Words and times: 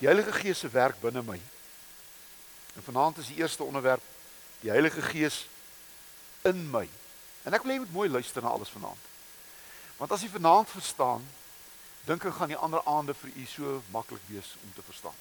Die 0.00 0.08
Heilige 0.08 0.32
Gees 0.32 0.58
se 0.58 0.68
werk 0.72 1.00
binne 1.00 1.22
my. 1.22 1.36
En 2.74 2.82
vanaand 2.82 3.18
is 3.20 3.28
die 3.28 3.36
eerste 3.36 3.64
onderwerp 3.64 4.02
die 4.60 4.70
Heilige 4.70 5.02
Gees 5.02 5.46
in 6.42 6.70
my. 6.70 6.86
En 7.44 7.56
ek 7.56 7.64
wil 7.64 7.72
hê 7.72 7.76
jy 7.76 7.84
moet 7.84 7.96
mooi 7.96 8.08
luister 8.08 8.44
na 8.44 8.52
alles 8.52 8.72
vanaand. 8.72 9.08
Want 10.00 10.12
as 10.16 10.24
jy 10.24 10.30
vanaand 10.32 10.72
verstaan, 10.72 11.24
dink 12.08 12.24
ek 12.24 12.38
gaan 12.38 12.52
die 12.52 12.60
ander 12.60 12.80
aande 12.88 13.14
vir 13.16 13.34
u 13.36 13.44
so 13.48 13.80
maklik 13.92 14.24
wees 14.32 14.54
om 14.64 14.72
te 14.76 14.84
verstaan. 14.86 15.16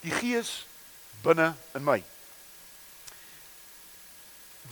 Die 0.00 0.14
Gees 0.16 0.62
binne 1.24 1.52
in 1.76 1.84
my. 1.84 1.98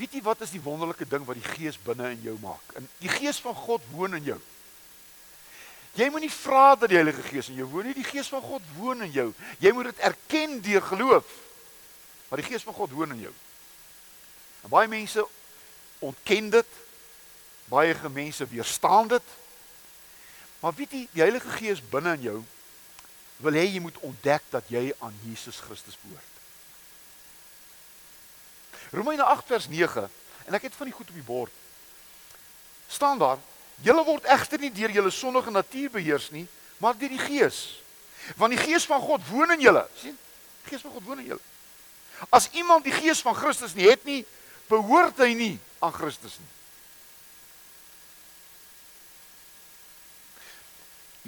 Weet 0.00 0.16
jy 0.16 0.22
wat 0.24 0.40
is 0.40 0.54
die 0.54 0.62
wonderlike 0.64 1.04
ding 1.08 1.26
wat 1.28 1.36
die 1.36 1.52
Gees 1.52 1.76
binne 1.84 2.14
in 2.14 2.24
jou 2.24 2.38
maak? 2.40 2.72
En 2.80 2.88
die 3.02 3.12
Gees 3.12 3.42
van 3.44 3.54
God 3.54 3.84
woon 3.92 4.16
in 4.16 4.32
jou. 4.32 4.40
Jy 5.98 6.06
moenie 6.10 6.30
vra 6.30 6.74
dat 6.78 6.88
die 6.92 6.98
Heilige 7.00 7.22
Gees 7.26 7.48
in 7.50 7.58
jou 7.58 7.66
woon 7.72 7.88
nie, 7.90 7.96
die 7.96 8.06
Gees 8.06 8.28
van 8.30 8.42
God 8.42 8.62
woon 8.76 9.02
in 9.02 9.10
jou. 9.14 9.28
Jy 9.58 9.72
moet 9.74 9.90
dit 9.90 10.04
erken 10.06 10.60
deur 10.62 10.82
geloof. 10.82 11.32
Maar 12.28 12.42
die 12.42 12.46
Gees 12.46 12.62
van 12.62 12.74
God 12.74 12.94
woon 12.94 13.16
in 13.16 13.24
jou. 13.26 13.34
En 14.62 14.70
baie 14.70 14.88
mense 14.88 15.26
ontken 15.98 16.50
dit. 16.50 16.78
Baie 17.70 17.96
mense 18.12 18.46
weerstaan 18.46 19.08
dit. 19.08 19.36
Maar 20.60 20.74
weet 20.76 20.92
jy, 20.92 21.04
die 21.12 21.22
Heilige 21.24 21.58
Gees 21.58 21.82
binne 21.90 22.14
in 22.18 22.26
jou 22.28 22.40
wil 23.40 23.56
hê 23.56 23.64
jy 23.64 23.80
moet 23.80 23.96
ontdek 24.04 24.44
dat 24.52 24.68
jy 24.68 24.90
aan 25.00 25.14
Jesus 25.24 25.60
Christus 25.64 25.96
behoort. 26.02 26.26
Romeine 28.92 29.24
8 29.24 29.46
vers 29.48 29.68
9 29.70 30.08
en 30.46 30.56
ek 30.58 30.66
het 30.68 30.76
van 30.76 30.90
die 30.90 30.94
goed 30.96 31.08
op 31.08 31.16
die 31.16 31.24
bord. 31.24 31.52
staan 32.90 33.18
daar: 33.18 33.38
Julle 33.82 34.04
word 34.04 34.26
egter 34.28 34.60
nie 34.60 34.72
deur 34.72 34.92
julle 34.92 35.10
sondige 35.10 35.50
natuur 35.50 35.90
beheers 35.90 36.30
nie, 36.30 36.46
maar 36.78 36.98
deur 36.98 37.12
die 37.12 37.22
Gees. 37.22 37.80
Want 38.36 38.52
die 38.52 38.60
Gees 38.60 38.84
van 38.84 39.00
God 39.00 39.24
woon 39.28 39.52
in 39.56 39.60
julle. 39.60 39.86
sien? 39.96 40.18
Die 40.64 40.70
Gees 40.70 40.84
van 40.84 40.92
God 40.92 41.04
woon 41.04 41.18
in 41.18 41.32
julle. 41.32 41.46
As 42.28 42.50
iemand 42.52 42.84
die 42.84 42.92
Gees 42.92 43.22
van 43.24 43.34
Christus 43.34 43.74
nie 43.74 43.88
het 43.88 44.04
nie, 44.04 44.24
behoort 44.68 45.18
hy 45.24 45.32
nie 45.34 45.54
aan 45.80 45.92
Christus 45.92 46.36
nie. 46.38 46.50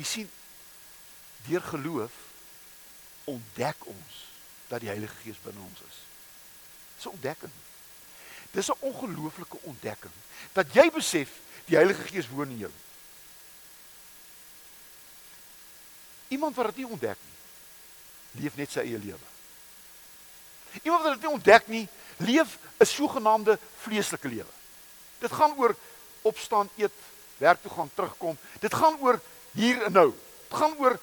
Jy 0.03 0.05
sien 0.09 0.31
deur 1.49 1.65
geloof 1.73 2.13
ontdek 3.25 3.87
ons 3.89 4.21
dat 4.69 4.81
die 4.81 4.93
Heilige 4.93 5.17
Gees 5.25 5.41
binne 5.45 5.61
ons 5.61 5.81
is. 5.89 5.99
Dis 6.97 7.07
'n 7.07 7.17
ontdekking. 7.17 7.53
Dis 8.53 8.69
'n 8.69 8.79
ongelooflike 8.79 9.57
ontdekking 9.63 10.13
dat 10.53 10.75
jy 10.75 10.91
besef 10.91 11.29
die 11.65 11.77
Heilige 11.77 12.03
Gees 12.03 12.29
woon 12.29 12.51
in 12.51 12.59
jou. 12.59 12.73
Iemand 16.29 16.57
wat 16.57 16.67
dit 16.67 16.77
nie 16.77 16.87
ontdek 16.87 17.19
nie, 17.21 18.43
leef 18.43 18.57
net 18.57 18.71
sy 18.71 18.81
eie 18.81 18.99
lewe. 18.99 19.27
Iemand 20.83 21.03
wat 21.03 21.13
dit 21.13 21.23
nie 21.23 21.33
ontdek 21.33 21.69
nie, 21.69 21.89
leef 22.17 22.59
'n 22.79 22.85
sogenaamde 22.85 23.59
vleeslike 23.81 24.29
lewe. 24.29 24.53
Dit 25.19 25.33
gaan 25.33 25.57
oor 25.57 25.77
opstaan, 26.23 26.69
eet, 26.77 26.93
werk 27.37 27.63
toe 27.63 27.71
gaan, 27.71 27.91
terugkom. 27.95 28.39
Dit 28.61 28.75
gaan 28.75 28.97
oor 29.01 29.21
hier 29.53 29.83
en 29.83 29.93
nou. 29.93 30.15
Dit 30.49 30.59
gaan 30.59 30.75
oor 30.79 31.01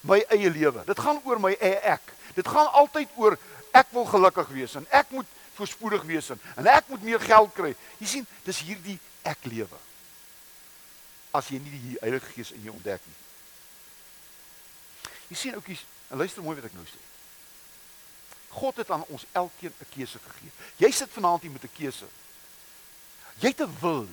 my 0.00 0.24
eie 0.28 0.50
lewe. 0.50 0.84
Dit 0.84 0.98
gaan 0.98 1.20
oor 1.24 1.40
my 1.40 1.56
eie 1.60 1.78
ek. 1.80 2.12
Dit 2.34 2.48
gaan 2.48 2.72
altyd 2.72 3.08
oor 3.16 3.38
ek 3.70 3.86
wil 3.90 4.04
gelukkig 4.04 4.48
wees 4.48 4.74
en 4.74 4.86
ek 4.90 5.10
moet 5.10 5.26
voorspoedig 5.58 6.04
wees 6.08 6.30
en, 6.34 6.40
en 6.56 6.70
ek 6.70 6.88
moet 6.92 7.04
meer 7.06 7.22
geld 7.22 7.52
kry. 7.56 7.74
Jy 7.98 8.08
sien, 8.14 8.26
dis 8.46 8.62
hierdie 8.66 8.98
ek 9.26 9.46
lewe. 9.50 9.80
As 11.34 11.50
jy 11.52 11.60
nie 11.60 11.74
die 11.74 11.96
Heilige 12.00 12.30
Gees 12.32 12.54
in 12.56 12.64
jou 12.66 12.74
ontdek 12.76 13.02
nie. 13.04 13.18
Jy 15.28 15.36
sien 15.36 15.58
oukies, 15.58 15.84
en 16.08 16.22
luister 16.22 16.44
mooi 16.44 16.56
wat 16.56 16.70
ek 16.70 16.76
nou 16.78 16.86
sê. 16.88 17.02
God 18.48 18.80
het 18.80 18.90
aan 18.94 19.04
ons 19.12 19.26
elkeen 19.36 19.74
'n 19.76 19.90
keuse 19.92 20.18
gegee. 20.18 20.50
Jy 20.76 20.90
sit 20.90 21.10
vanaand 21.12 21.42
hier 21.42 21.50
met 21.50 21.64
'n 21.64 21.76
keuse. 21.76 22.08
Jy 23.38 23.52
te 23.52 23.68
wil. 23.80 24.08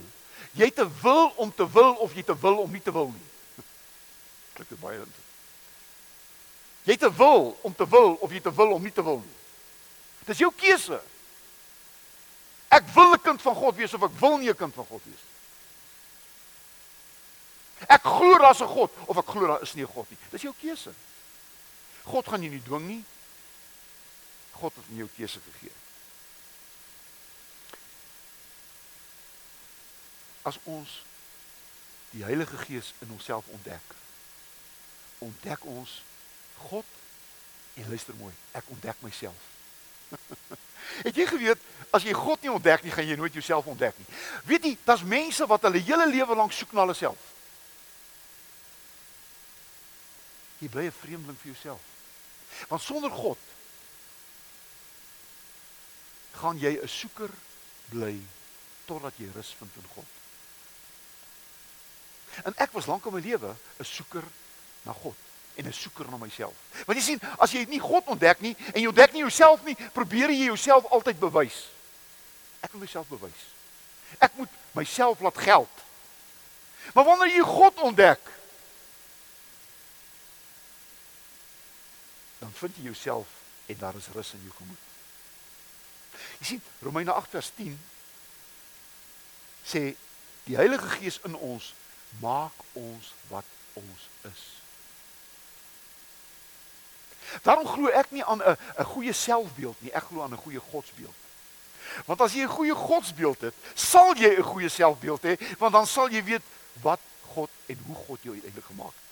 Jy 0.52 0.70
te 0.72 0.88
wil 1.02 1.28
om 1.36 1.54
te 1.56 1.70
wil 1.72 1.94
of 1.94 2.14
jy 2.14 2.24
te 2.24 2.40
wil 2.40 2.58
om 2.58 2.72
nie 2.72 2.82
te 2.82 2.92
wil 2.92 3.08
nie. 3.08 3.30
Klink 4.54 4.70
dit 4.70 4.80
baie 4.80 4.98
interessant. 4.98 5.26
Jy 6.86 6.98
te 6.98 7.10
wil 7.16 7.58
om 7.62 7.76
te 7.76 7.88
wil 7.90 8.14
of 8.22 8.32
jy 8.32 8.42
te 8.42 8.54
wil 8.54 8.72
om 8.72 8.84
nie 8.84 8.94
te 8.94 9.04
wil 9.04 9.18
nie. 9.18 9.38
Dis 10.26 10.38
jou 10.38 10.52
keuse. 10.54 11.02
Ek 12.68 12.88
wil 12.94 13.14
'n 13.14 13.22
kind 13.22 13.42
van 13.42 13.56
God 13.56 13.76
wees 13.76 13.94
of 13.94 14.04
ek 14.04 14.20
wil 14.20 14.38
nie 14.38 14.50
'n 14.50 14.56
kind 14.56 14.74
van 14.74 14.86
God 14.86 15.02
wees 15.04 15.24
nie. 15.24 15.34
Ek 17.88 18.02
glo 18.02 18.38
daar's 18.38 18.62
'n 18.62 18.68
God 18.68 18.92
of 19.06 19.18
ek 19.18 19.26
glo 19.26 19.48
daar 19.48 19.62
is 19.62 19.74
nie 19.74 19.84
'n 19.84 19.94
God 19.94 20.10
nie. 20.10 20.18
Dis 20.30 20.42
jou 20.42 20.54
keuse. 20.60 20.94
God 22.04 22.28
gaan 22.28 22.42
jou 22.42 22.52
nie 22.52 22.64
dwing 22.64 22.88
nie. 22.88 23.04
God 24.52 24.74
het 24.76 24.86
jou 24.88 25.10
keuse 25.16 25.40
gegee. 25.40 25.72
As 30.42 30.58
ons 30.64 31.04
die 32.10 32.24
Heilige 32.24 32.58
Gees 32.58 32.94
in 33.00 33.12
onsself 33.12 33.46
ontdek, 33.48 33.96
ontdek 35.18 35.66
ons 35.66 36.04
God 36.58 36.86
en 37.74 37.90
luister 37.90 38.16
mooi, 38.16 38.34
ek 38.52 38.64
ontdek 38.68 39.02
myself. 39.02 39.55
Het 41.06 41.16
jy 41.16 41.26
geweet 41.28 41.62
as 41.96 42.04
jy 42.04 42.14
God 42.16 42.42
nie 42.44 42.52
ontdek 42.52 42.84
nie, 42.84 42.92
gaan 42.92 43.08
jy 43.08 43.16
nooit 43.20 43.34
jouself 43.34 43.68
ontdek 43.72 43.98
nie. 44.00 44.08
Weet 44.50 44.68
jy, 44.68 44.74
daar's 44.84 45.04
mense 45.08 45.48
wat 45.48 45.68
hulle 45.68 45.82
hele 45.84 46.08
lewe 46.12 46.36
lank 46.36 46.54
soek 46.56 46.74
na 46.76 46.84
hulle 46.84 46.96
self. 46.98 47.32
Jy 50.60 50.70
bly 50.72 50.88
'n 50.88 51.00
vreemdeling 51.02 51.40
vir 51.40 51.52
jouself. 51.54 51.82
Want 52.68 52.82
sonder 52.82 53.12
God 53.12 53.40
gaan 56.40 56.60
jy 56.60 56.80
'n 56.82 56.88
soeker 56.88 57.32
bly 57.90 58.20
totdat 58.86 59.14
jy 59.18 59.30
rus 59.34 59.56
vind 59.60 59.72
in 59.76 59.88
God. 59.96 60.12
En 62.44 62.54
ek 62.58 62.72
was 62.72 62.86
lank 62.86 63.06
in 63.06 63.14
my 63.14 63.22
lewe 63.22 63.56
'n 63.80 63.86
soeker 63.86 64.24
na 64.84 64.94
God 64.94 65.16
en 65.56 65.66
'n 65.68 65.74
soeker 65.74 66.10
na 66.10 66.18
myself. 66.18 66.54
Want 66.86 67.00
jy 67.00 67.04
sien, 67.04 67.22
as 67.38 67.52
jy 67.52 67.66
nie 67.66 67.80
God 67.80 68.06
ontdek 68.06 68.40
nie 68.40 68.56
en 68.74 68.82
jy 68.82 68.88
ontdek 68.88 69.12
nie 69.14 69.22
jouself 69.22 69.64
nie, 69.64 69.78
probeer 69.94 70.30
jy 70.30 70.46
jouself 70.46 70.86
altyd 70.86 71.20
bewys. 71.20 71.68
Ek 72.60 72.72
wil 72.72 72.82
myself 72.82 73.08
bewys. 73.08 73.44
Ek 74.20 74.32
moet 74.36 74.50
myself 74.72 75.20
laat 75.20 75.38
geld. 75.38 75.84
Maar 76.94 77.06
wanneer 77.06 77.36
jy 77.36 77.42
God 77.42 77.80
ontdek, 77.80 78.20
dan 82.40 82.52
vind 82.54 82.76
jy 82.76 82.84
jouself 82.84 83.28
en 83.66 83.78
daar 83.78 83.96
is 83.96 84.08
rus 84.14 84.34
in 84.34 84.44
jou 84.44 84.54
gemoed. 84.58 84.84
Jy 86.40 86.46
sien, 86.46 86.62
Romeine 86.82 87.12
8 87.12 87.30
vers 87.30 87.52
10 87.56 87.80
sê 89.66 89.96
die 90.46 90.56
Heilige 90.56 90.90
Gees 91.00 91.20
in 91.26 91.36
ons 91.36 91.74
maak 92.22 92.54
ons 92.74 93.14
wat 93.28 93.48
ons 93.74 94.10
is. 94.30 94.44
Daarom 97.44 97.68
glo 97.68 97.88
ek 97.88 98.12
nie 98.12 98.24
aan 98.24 98.42
'n 98.42 98.58
'n 98.80 98.84
goeie 98.84 99.14
selfbeeld 99.14 99.76
nie, 99.80 99.92
ek 99.92 100.04
glo 100.04 100.24
aan 100.24 100.34
'n 100.34 100.44
goeie 100.44 100.60
godsbeeld. 100.60 101.16
Want 102.06 102.22
as 102.22 102.34
jy 102.34 102.44
'n 102.44 102.58
goeie 102.58 102.76
godsbeeld 102.76 103.42
het, 103.42 103.54
sal 103.74 104.16
jy 104.16 104.36
'n 104.38 104.44
goeie 104.44 104.70
selfbeeld 104.70 105.22
hê, 105.24 105.38
want 105.58 105.74
dan 105.74 105.88
sal 105.88 106.10
jy 106.10 106.24
weet 106.24 106.42
wat 106.82 107.00
God 107.34 107.50
en 107.66 107.80
hoe 107.86 107.96
God 107.96 108.20
jou 108.22 108.34
uiteindelik 108.34 108.66
gemaak 108.66 108.94
het. 108.94 109.04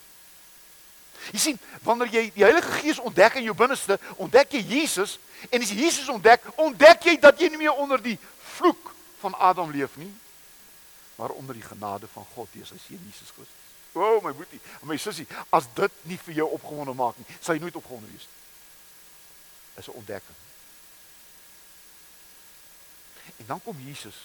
Jy 1.32 1.40
sien, 1.40 1.60
wanneer 1.84 2.08
jy 2.12 2.32
die 2.36 2.44
Heilige 2.44 2.72
Gees 2.72 3.00
ontdek 3.00 3.38
in 3.40 3.48
jou 3.48 3.56
binneste, 3.56 4.00
ontdek 4.16 4.52
jy 4.52 4.64
Jesus 4.68 5.20
en 5.50 5.62
as 5.62 5.72
jy 5.72 5.86
Jesus 5.86 6.10
ontdek, 6.12 6.44
ontdek 6.56 7.08
jy 7.08 7.16
dat 7.20 7.40
jy 7.40 7.48
nie 7.54 7.62
meer 7.64 7.74
onder 7.80 8.02
die 8.02 8.20
vloek 8.58 8.92
van 9.24 9.36
Adam 9.40 9.72
leef 9.72 9.96
nie, 9.96 10.12
maar 11.16 11.30
onder 11.30 11.56
die 11.56 11.64
genade 11.64 12.08
van 12.14 12.26
God 12.36 12.48
deur 12.52 12.66
sy 12.68 12.80
seun 12.88 13.00
Jesus 13.08 13.32
Christus. 13.32 13.63
O, 13.94 14.02
oh, 14.02 14.24
my 14.24 14.34
boetie, 14.34 14.60
my 14.82 14.98
sussie, 14.98 15.28
as 15.54 15.68
dit 15.78 16.06
nie 16.10 16.18
vir 16.26 16.40
jou 16.42 16.48
opgewonde 16.56 16.96
maak 16.98 17.18
nie, 17.18 17.28
sal 17.40 17.54
jy 17.54 17.62
nooit 17.62 17.76
opgewonde 17.78 18.10
wees 18.10 18.26
nie. 18.26 18.42
Is 19.82 19.88
'n 19.88 20.00
ontdekking. 20.02 20.40
En 23.38 23.46
dan 23.46 23.62
kom 23.64 23.80
Jesus. 23.80 24.16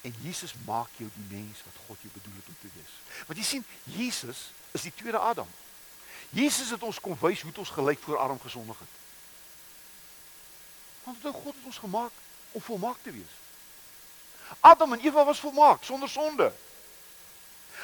En 0.00 0.14
Jesus 0.20 0.54
maak 0.64 0.88
jou 0.96 1.10
die 1.14 1.36
mens 1.38 1.62
wat 1.64 1.76
God 1.86 1.96
jou 2.00 2.12
bedoel 2.12 2.36
het 2.36 2.48
om 2.48 2.56
te 2.60 2.68
wees. 2.74 2.92
Want 3.26 3.38
jy 3.38 3.44
sien, 3.44 3.64
Jesus 3.84 4.50
is 4.70 4.82
die 4.82 4.94
tweede 4.94 5.18
Adam. 5.18 5.48
Jesus 6.28 6.70
het 6.70 6.82
ons 6.82 7.00
kom 7.00 7.16
wys 7.20 7.40
hoe 7.40 7.50
dit 7.50 7.58
ons 7.58 7.70
gelyk 7.70 7.98
voor 8.02 8.18
Adam 8.18 8.40
gesondig 8.40 8.78
het. 8.78 8.88
Want 11.04 11.22
dit 11.22 11.32
God 11.34 11.54
het 11.54 11.64
ons 11.64 11.78
gemaak 11.78 12.12
om 12.50 12.62
volmaak 12.62 12.96
te 13.02 13.10
wees. 13.10 13.34
Adam 14.60 14.92
en 14.92 15.00
Eva 15.00 15.24
was 15.24 15.40
volmaak 15.40 15.84
sonder 15.84 16.08
sonde. 16.08 16.52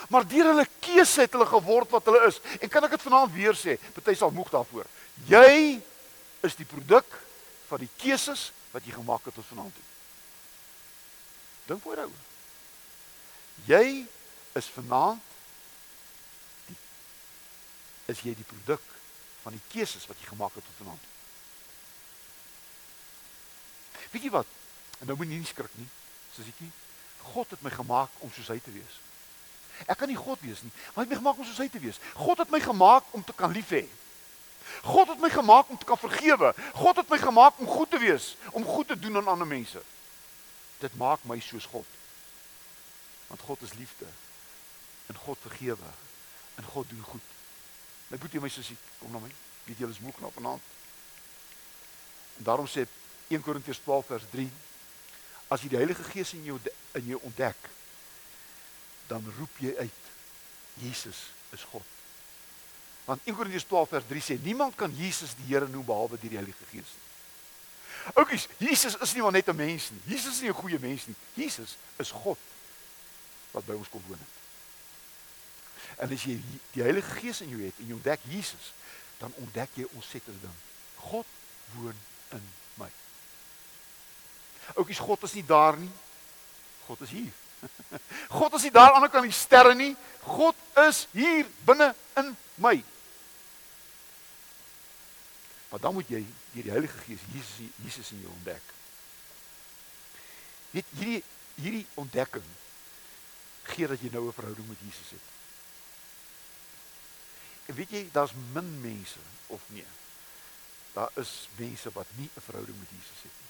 Maar 0.08 0.26
deur 0.28 0.50
hulle 0.52 0.66
keuse 0.80 1.24
het 1.24 1.32
hulle 1.32 1.46
geword 1.46 1.90
wat 1.90 2.04
hulle 2.08 2.26
is. 2.28 2.40
En 2.60 2.68
kan 2.72 2.84
ek 2.84 2.96
dit 2.96 3.06
vanaand 3.06 3.32
weer 3.34 3.56
sê? 3.58 3.76
Party 3.96 4.14
sal 4.14 4.34
moeg 4.34 4.50
daarvoor. 4.52 4.86
Jy 5.30 5.80
is 6.46 6.58
die 6.58 6.68
produk 6.68 7.18
van 7.68 7.82
die 7.82 7.90
keuses 8.00 8.50
wat 8.74 8.84
jy 8.86 8.94
gemaak 8.94 9.24
het 9.26 9.34
tot 9.34 9.48
vanaand 9.50 9.74
toe. 9.74 9.86
Dink 11.66 11.86
oor 11.86 12.02
daaroor. 12.02 12.24
Jy 13.66 13.86
is 14.60 14.68
vanaand 14.76 15.32
die 16.68 16.78
is 18.12 18.22
jy 18.22 18.36
die 18.38 18.46
produk 18.46 18.82
van 19.42 19.56
die 19.56 19.64
keuses 19.72 20.06
wat 20.06 20.20
jy 20.20 20.28
gemaak 20.30 20.54
het 20.54 20.64
tot 20.66 20.80
vanaand. 20.84 21.08
Weet 24.12 24.28
jy 24.28 24.30
wat? 24.34 24.52
En 25.00 25.10
nou 25.10 25.16
moet 25.18 25.32
jy 25.32 25.40
nie 25.40 25.48
skrik 25.48 25.74
nie. 25.80 25.88
Soos 26.36 26.48
ek 26.52 26.62
nie. 26.62 26.72
God 27.32 27.50
het 27.50 27.64
my 27.64 27.72
gemaak 27.74 28.22
om 28.22 28.30
soos 28.32 28.52
hy 28.52 28.60
te 28.62 28.72
wees. 28.74 29.00
Ek 29.84 29.98
kan 30.00 30.08
nie 30.08 30.16
God 30.16 30.40
wees 30.40 30.62
nie, 30.64 30.72
maar 30.94 31.04
hy 31.04 31.06
het 31.06 31.14
my 31.14 31.20
gemaak 31.20 31.38
om 31.38 31.44
soos 31.44 31.60
hy 31.60 31.68
te 31.68 31.82
wees. 31.82 32.00
God 32.16 32.40
het 32.40 32.50
my 32.50 32.60
gemaak 32.64 33.12
om 33.16 33.24
te 33.24 33.34
kan 33.36 33.52
lief 33.52 33.74
hê. 33.76 33.84
God 34.82 35.12
het 35.12 35.20
my 35.22 35.30
gemaak 35.30 35.68
om 35.70 35.78
te 35.78 35.88
kan 35.88 35.98
vergewe. 36.00 36.54
God 36.74 36.96
het 36.96 37.12
my 37.12 37.18
gemaak 37.18 37.60
om 37.60 37.68
goed 37.70 37.90
te 37.90 38.00
wees, 38.02 38.34
om 38.50 38.64
goed 38.64 38.88
te 38.88 38.98
doen 38.98 39.16
aan 39.20 39.28
ander 39.34 39.46
mense. 39.46 39.82
Dit 40.80 40.96
maak 40.96 41.24
my 41.24 41.38
soos 41.40 41.68
God. 41.70 41.86
Want 43.26 43.40
God 43.46 43.62
is 43.62 43.76
liefde. 43.78 44.08
En 45.06 45.16
God 45.16 45.38
vergewe. 45.40 45.90
En 46.54 46.64
God 46.64 46.88
doen 46.88 47.02
goed. 47.02 47.34
My 48.08 48.18
boetie 48.18 48.40
my 48.40 48.48
sussie, 48.48 48.76
kom 48.98 49.12
na 49.12 49.22
my. 49.22 49.30
Weet 49.66 49.82
jy 49.82 49.90
is 49.90 50.02
moeg 50.02 50.14
knap 50.18 50.34
vanaand. 50.38 50.62
En 52.38 52.44
daarom 52.44 52.68
sê 52.70 52.86
1 53.28 53.42
Korintiërs 53.42 53.80
12 53.82 54.06
vers 54.06 54.28
3 54.30 54.46
as 55.48 55.62
jy 55.62 55.70
die 55.72 55.80
Heilige 55.80 56.04
Gees 56.10 56.34
in 56.36 56.44
jou 56.46 56.58
in 56.98 57.08
jou 57.12 57.18
ontdek 57.26 57.68
dan 59.06 59.32
roep 59.38 59.58
jy 59.58 59.74
uit 59.78 60.02
Jesus 60.82 61.16
is 61.54 61.62
God. 61.70 61.84
Want 63.06 63.20
1 63.24 63.34
Korintiërs 63.34 63.64
12 63.64 63.88
vers 63.88 64.04
3 64.08 64.22
sê 64.22 64.36
niemand 64.42 64.74
kan 64.74 64.92
Jesus 64.96 65.36
die 65.38 65.54
Here 65.54 65.68
noem 65.68 65.84
behalwe 65.86 66.18
deur 66.18 66.32
die 66.32 66.40
Heilige 66.40 66.70
Gees 66.70 66.90
nie. 66.94 67.04
Oukies, 68.14 68.48
Jesus 68.58 68.96
is 69.02 69.14
nie 69.14 69.22
maar 69.22 69.32
net 69.32 69.48
'n 69.48 69.56
mens 69.56 69.90
nie. 69.90 70.00
Jesus 70.04 70.34
is 70.34 70.40
nie 70.40 70.50
'n 70.50 70.60
goeie 70.62 70.78
mens 70.78 71.06
nie. 71.06 71.16
Jesus 71.34 71.76
is 71.96 72.10
God 72.10 72.38
wat 73.50 73.64
by 73.66 73.72
ons 73.72 73.88
kom 73.88 74.02
woon 74.06 74.18
het. 74.18 74.34
En 75.96 76.12
as 76.12 76.22
jy 76.22 76.40
die 76.72 76.82
Heilige 76.82 77.10
Gees 77.10 77.40
in 77.40 77.48
jou 77.48 77.62
het 77.62 77.74
en 77.78 77.86
jy 77.86 77.92
ontdek 77.92 78.20
Jesus, 78.28 78.72
dan 79.18 79.32
ontdek 79.34 79.70
jy 79.74 79.86
ontsettende 79.92 80.40
ding. 80.40 80.58
God 80.96 81.26
woon 81.74 81.94
in 82.30 82.52
my. 82.74 82.90
Oukies, 84.74 84.98
God 84.98 85.22
is 85.22 85.32
nie 85.32 85.44
daar 85.44 85.76
nie. 85.76 85.90
God 86.86 87.00
is 87.00 87.10
hier. 87.10 87.32
God 88.38 88.54
is 88.54 88.62
nie 88.62 88.74
daar 88.74 88.92
aan 88.92 89.00
die 89.00 89.00
ander 89.00 89.10
kant 89.10 89.28
die 89.28 89.32
sterre 89.32 89.74
nie. 89.74 89.96
God 90.22 90.56
is 90.88 91.06
hier 91.12 91.46
binne 91.64 91.94
in 92.16 92.36
my. 92.54 92.76
Maar 95.68 95.80
dan 95.80 95.94
moet 95.94 96.08
jy 96.08 96.22
deur 96.52 96.62
die 96.62 96.70
Heilige 96.70 96.98
Gees 97.06 97.24
Jesus 97.32 97.72
Jesus 97.84 98.10
in 98.10 98.20
jou 98.24 98.32
ontdek. 98.32 98.74
Weet 100.70 100.92
hierdie 100.98 101.22
hierdie 101.56 101.86
ontdekking 101.94 102.44
gee 103.72 103.88
dat 103.88 104.00
jy 104.00 104.10
nou 104.12 104.26
'n 104.28 104.32
verhouding 104.32 104.68
met 104.68 104.78
Jesus 104.80 105.10
het. 105.10 105.26
En 107.66 107.74
weet 107.74 107.90
jy, 107.90 108.08
daar's 108.12 108.32
min 108.52 108.80
mense 108.80 109.18
of 109.46 109.60
nee. 109.66 109.86
Daar 110.92 111.10
is 111.14 111.48
mense 111.56 111.90
wat 111.92 112.06
nie 112.14 112.30
'n 112.34 112.40
verhouding 112.40 112.78
met 112.78 112.88
Jesus 112.90 113.22
het 113.22 113.32
nie. 113.40 113.45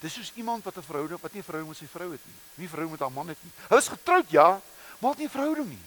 Dis 0.00 0.14
soos 0.14 0.32
iemand 0.34 0.64
wat 0.64 0.76
'n 0.76 0.82
verhouding 0.82 1.20
wat 1.20 1.32
nie 1.32 1.40
'n 1.40 1.44
verhouding 1.44 1.68
met 1.68 1.78
sy 1.78 1.90
vrou 1.90 2.12
het 2.12 2.24
nie. 2.26 2.34
Nie 2.54 2.66
'n 2.66 2.68
verhouding 2.68 2.90
met 2.90 3.00
haar 3.00 3.12
man 3.12 3.28
het 3.28 3.42
nie. 3.42 3.52
Hulle 3.68 3.80
is 3.80 3.88
getroud 3.88 4.30
ja, 4.30 4.60
maar 4.98 5.10
het 5.10 5.18
nie 5.18 5.26
'n 5.26 5.30
verhouding 5.30 5.68
nie. 5.68 5.84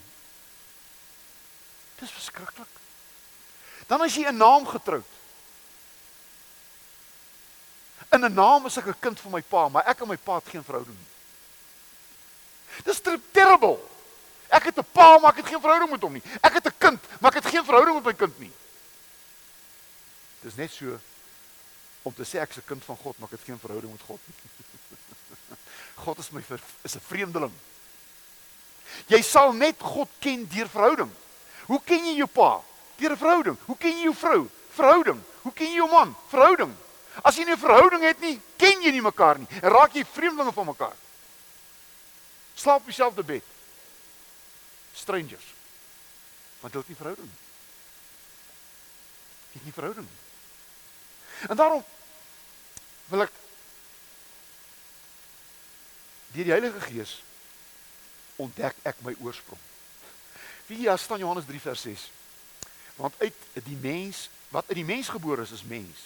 Dis 1.98 2.10
verskriklik. 2.10 2.68
Dan 3.86 4.00
as 4.00 4.14
jy 4.14 4.26
'n 4.28 4.36
naam 4.36 4.66
getroud. 4.66 5.06
In 8.10 8.24
'n 8.24 8.34
naam 8.34 8.66
is 8.66 8.76
ek 8.76 8.86
'n 8.86 9.00
kind 9.00 9.20
van 9.20 9.30
my 9.30 9.42
pa, 9.42 9.68
maar 9.68 9.86
ek 9.86 10.00
en 10.00 10.08
my 10.08 10.16
pa 10.16 10.34
het 10.34 10.48
geen 10.48 10.64
verhouding 10.64 10.96
nie. 10.96 11.10
Dis 12.84 13.00
terrible. 13.30 13.78
Ek 14.48 14.64
het 14.64 14.78
'n 14.78 14.86
pa, 14.92 15.18
maar 15.18 15.30
ek 15.30 15.36
het 15.36 15.46
geen 15.46 15.60
verhouding 15.60 15.90
met 15.90 16.00
hom 16.00 16.12
nie. 16.12 16.22
Ek 16.40 16.52
het 16.52 16.66
'n 16.66 16.78
kind, 16.78 17.00
maar 17.20 17.30
ek 17.34 17.42
het 17.42 17.52
geen 17.52 17.64
verhouding 17.64 17.94
met 17.94 18.04
my 18.04 18.14
kind 18.14 18.38
nie. 18.38 18.52
Dis 20.40 20.54
net 20.54 20.72
so 20.72 21.00
om 22.02 22.14
te 22.14 22.24
sê 22.24 22.40
ek's 22.40 22.56
'n 22.56 22.66
kind 22.66 22.84
van 22.84 22.96
God, 22.96 23.18
maar 23.18 23.28
ek 23.28 23.38
het 23.38 23.46
geen 23.46 23.58
verhouding 23.58 23.92
met 23.92 24.02
God 24.06 24.20
nie. 24.26 24.36
God 26.04 26.18
is 26.18 26.30
my 26.30 26.42
is 26.82 26.94
'n 26.94 27.00
vreemdeling. 27.00 27.52
Jy 29.06 29.22
sal 29.22 29.52
net 29.52 29.80
God 29.80 30.08
ken 30.18 30.46
deur 30.48 30.68
verhouding. 30.68 31.10
Hoe 31.66 31.80
ken 31.84 32.04
jy 32.04 32.16
jou 32.16 32.28
pa? 32.28 32.62
Deur 32.96 33.16
verhouding. 33.16 33.56
Hoe 33.66 33.76
ken 33.76 33.96
jy 33.96 34.02
jou 34.02 34.14
vrou? 34.14 34.50
Verhouding. 34.74 35.22
Hoe 35.42 35.52
ken 35.52 35.66
jy 35.66 35.74
jou 35.80 35.90
man? 35.90 36.16
Verhouding. 36.28 36.74
As 37.22 37.36
jy 37.36 37.44
nie 37.44 37.54
'n 37.54 37.58
verhouding 37.58 38.02
het 38.02 38.20
nie, 38.20 38.40
ken 38.56 38.82
jy 38.82 38.90
nie 38.90 39.02
mekaar 39.02 39.38
nie 39.38 39.48
en 39.60 39.70
raak 39.70 39.92
jy 39.92 40.04
vreemdelinge 40.04 40.52
van 40.52 40.66
mekaar. 40.66 40.96
Slaap 42.54 42.84
dieselfde 42.84 43.22
bed. 43.22 43.44
Strangers. 44.94 45.44
Want 46.60 46.72
hulle 46.72 46.84
het 46.84 46.88
nie 46.88 46.96
verhouding 46.96 47.28
nie. 47.28 47.40
Het 49.52 49.64
nie 49.64 49.72
verhouding 49.72 50.06
nie. 50.06 50.21
En 51.48 51.56
daarom 51.56 51.84
wil 53.10 53.24
ek 53.26 53.32
deur 56.32 56.44
die 56.48 56.54
Heilige 56.54 56.80
Gees 56.80 57.22
ontdek 58.40 58.76
ek 58.88 59.00
my 59.04 59.14
oorsprong. 59.20 59.60
Wie 60.66 60.78
hier 60.80 60.98
staan 60.98 61.20
Johannes 61.20 61.48
3 61.48 61.60
vers 61.60 61.82
6. 61.82 62.10
Want 62.96 63.14
uit 63.18 63.34
die 63.64 63.76
mens 63.76 64.28
wat 64.52 64.68
uit 64.68 64.76
die 64.76 64.84
mens 64.84 65.08
gebore 65.08 65.42
is 65.42 65.50
is 65.50 65.64
mens 65.64 65.98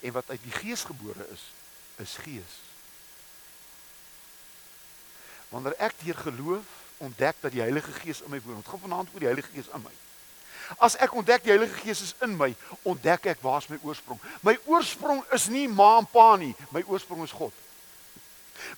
en 0.00 0.12
wat 0.12 0.30
uit 0.30 0.42
die 0.42 0.52
gees 0.52 0.84
gebore 0.88 1.26
is 1.32 1.42
is 1.96 2.16
gees. 2.24 2.54
Wanneer 5.48 5.76
ek 5.76 5.98
deur 6.00 6.16
geloof 6.16 6.78
ontdek 6.96 7.36
dat 7.40 7.52
die 7.52 7.60
Heilige 7.60 7.92
Gees 7.92 8.20
in 8.20 8.30
my 8.30 8.40
woon, 8.44 8.60
want 8.60 8.68
gaan 8.68 8.80
vanaand 8.80 9.12
oor 9.12 9.20
die 9.20 9.28
Heilige 9.28 9.52
Gees 9.52 9.68
in 9.72 9.82
my. 9.82 9.92
As 10.78 10.94
ek 11.02 11.14
ontdek 11.16 11.42
die 11.44 11.50
Heilige 11.50 11.74
Gees 11.82 12.02
is 12.04 12.14
in 12.22 12.36
my, 12.36 12.52
ontdek 12.82 13.26
ek 13.32 13.42
waar's 13.42 13.66
my 13.68 13.78
oorsprong. 13.82 14.20
My 14.46 14.54
oorsprong 14.70 15.24
is 15.34 15.48
nie 15.50 15.66
ma 15.68 15.96
en 15.98 16.06
pa 16.06 16.36
nie, 16.36 16.54
my 16.70 16.84
oorsprong 16.86 17.24
is 17.26 17.34
God. 17.34 17.52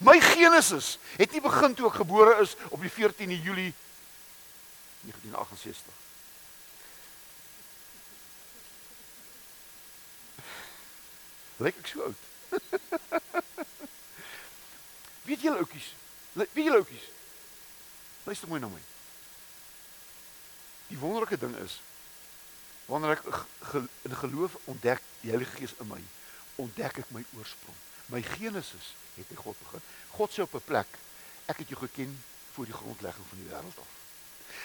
My 0.00 0.20
Genesis 0.20 0.98
het 1.18 1.32
nie 1.32 1.42
begin 1.42 1.74
toe 1.74 1.90
ek 1.90 2.00
gebore 2.02 2.38
is 2.42 2.54
op 2.70 2.80
die 2.80 2.92
14de 2.92 3.38
Julie 3.42 3.72
1968. 5.02 5.98
Lyk 11.62 11.78
ek 11.78 11.90
so 11.90 12.08
oud? 12.08 12.20
Weet 15.28 15.44
julle 15.44 15.62
oudjies? 15.62 15.92
Weet 16.32 16.64
julle 16.64 16.82
oudjies? 16.82 17.06
Luister 18.24 18.48
mooi 18.48 18.62
na 18.62 18.70
my. 18.70 18.82
Die 20.92 21.00
wonderlike 21.00 21.38
ding 21.40 21.56
is 21.64 21.80
wanneer 22.90 23.16
ek 23.16 23.86
in 24.04 24.16
geloof 24.20 24.58
ontdek 24.68 25.00
die 25.22 25.30
Heilige 25.32 25.56
Gees 25.56 25.72
in 25.80 25.88
my, 25.88 26.00
ontdek 26.60 26.98
ek 27.00 27.14
my 27.14 27.22
oorsprong. 27.38 27.78
My 28.12 28.20
Genesis 28.34 28.90
het 29.14 29.30
by 29.30 29.38
God 29.38 29.56
begin. 29.62 29.84
God 30.12 30.34
sê 30.34 30.44
op 30.44 30.54
'n 30.58 30.66
plek, 30.66 30.90
ek 31.48 31.62
het 31.64 31.68
jou 31.72 31.80
geken 31.80 32.12
voor 32.52 32.68
die 32.68 32.76
grondlegging 32.76 33.26
van 33.28 33.38
die 33.38 33.48
wêreld 33.48 33.78
af. 33.80 33.90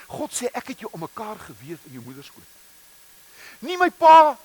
God 0.08 0.32
sê 0.36 0.52
ek 0.52 0.68
het 0.68 0.80
jou 0.80 0.92
om 0.92 1.00
mekaar 1.00 1.40
gewewe 1.40 1.80
in 1.88 1.96
jou 1.96 2.04
moederskoot. 2.04 2.52
Nie 3.60 3.78
my 3.78 3.90
pa 3.90 4.38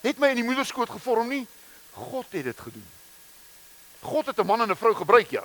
het 0.00 0.18
my 0.18 0.28
in 0.28 0.42
die 0.42 0.46
moederskoot 0.46 0.90
gevorm 0.90 1.28
nie. 1.28 1.46
God 1.92 2.26
het 2.30 2.44
dit 2.44 2.60
gedoen. 2.60 2.88
God 4.00 4.26
het 4.26 4.38
'n 4.38 4.46
man 4.46 4.60
en 4.60 4.70
'n 4.70 4.76
vrou 4.76 4.94
gebruik 4.94 5.30
ja. 5.30 5.44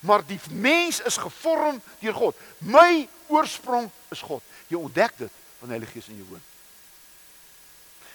Maar 0.00 0.26
die 0.26 0.40
mens 0.50 1.00
is 1.00 1.16
gevorm 1.16 1.82
deur 1.98 2.14
God. 2.14 2.36
My 2.58 3.08
oorsprong 3.26 3.90
is 4.08 4.20
God. 4.20 4.42
Jy 4.68 4.76
ontdek 4.76 5.18
dit 5.18 5.32
van 5.58 5.68
die 5.68 5.76
Heilige 5.76 5.92
Gees 5.92 6.08
in 6.08 6.16
jou 6.16 6.28
woon. 6.28 6.42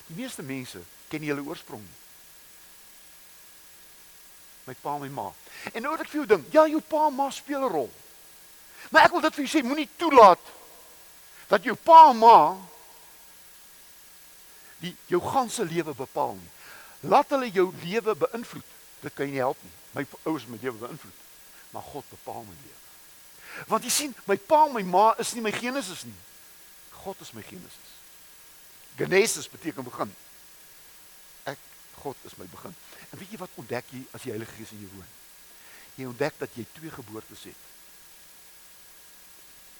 Die 0.10 0.18
meeste 0.22 0.44
mense 0.44 0.82
ken 1.10 1.22
nie 1.22 1.32
hulle 1.32 1.46
oorsprong 1.46 1.82
nie. 1.82 1.98
My 4.70 4.76
pa 4.82 4.96
en 4.96 5.02
my 5.02 5.10
ma. 5.14 5.28
En 5.74 5.82
nou 5.82 5.96
wat 5.96 6.06
ek 6.06 6.12
vir 6.12 6.22
jou 6.22 6.30
ding, 6.30 6.46
ja, 6.54 6.68
jou 6.70 6.82
pa 6.86 7.08
en 7.10 7.16
ma 7.18 7.30
speel 7.34 7.66
'n 7.66 7.72
rol. 7.72 7.92
Maar 8.92 9.06
ek 9.06 9.12
wil 9.12 9.22
dit 9.22 9.36
vir 9.36 9.46
jou 9.46 9.52
sê, 9.54 9.66
moenie 9.66 9.90
toelaat 9.98 10.44
dat 11.48 11.64
jou 11.64 11.76
pa 11.76 12.10
en 12.10 12.18
ma 12.18 12.58
die 14.80 14.96
jou 15.12 15.22
ganse 15.22 15.66
lewe 15.66 15.94
bepaal 15.94 16.36
nie. 16.38 16.52
Laat 17.10 17.30
hulle 17.30 17.50
jou 17.52 17.74
lewe 17.84 18.16
beïnvloed. 18.16 18.70
Dit 19.02 19.14
kan 19.14 19.26
jy 19.26 19.32
nie 19.32 19.44
help 19.44 19.58
nie. 19.64 19.76
My 19.96 20.06
ouers 20.24 20.46
het 20.46 20.52
my 20.52 20.60
lewe 20.62 20.78
beïnvloed. 20.78 21.19
Maar 21.70 21.82
God 21.82 22.10
bepaal 22.10 22.44
my 22.44 22.56
lewe. 22.64 22.78
Want 23.68 23.84
jy 23.84 23.92
sien, 23.92 24.16
my 24.30 24.38
pa 24.38 24.66
en 24.68 24.76
my 24.78 24.84
ma 24.88 25.06
is 25.22 25.34
nie 25.34 25.44
my 25.44 25.52
genesis 25.54 26.04
nie. 26.08 26.18
God 27.04 27.22
is 27.22 27.32
my 27.32 27.44
genesis. 27.44 27.96
Genesis 29.00 29.50
beteken 29.50 29.84
begin. 29.84 30.12
Ek 31.44 31.60
God 32.02 32.16
is 32.28 32.36
my 32.40 32.46
begin. 32.52 32.76
En 33.10 33.18
weet 33.18 33.34
jy 33.34 33.40
wat 33.42 33.58
ontdek 33.60 33.92
jy 33.96 34.04
as 34.16 34.26
die 34.26 34.34
Heilige 34.34 34.56
Gees 34.58 34.74
in 34.76 34.84
jou 34.84 34.92
woon? 34.96 35.12
Jy 36.00 36.08
ontdek 36.08 36.40
dat 36.40 36.56
jy 36.56 36.66
twee 36.76 36.92
geboortes 36.94 37.44
het. 37.50 37.68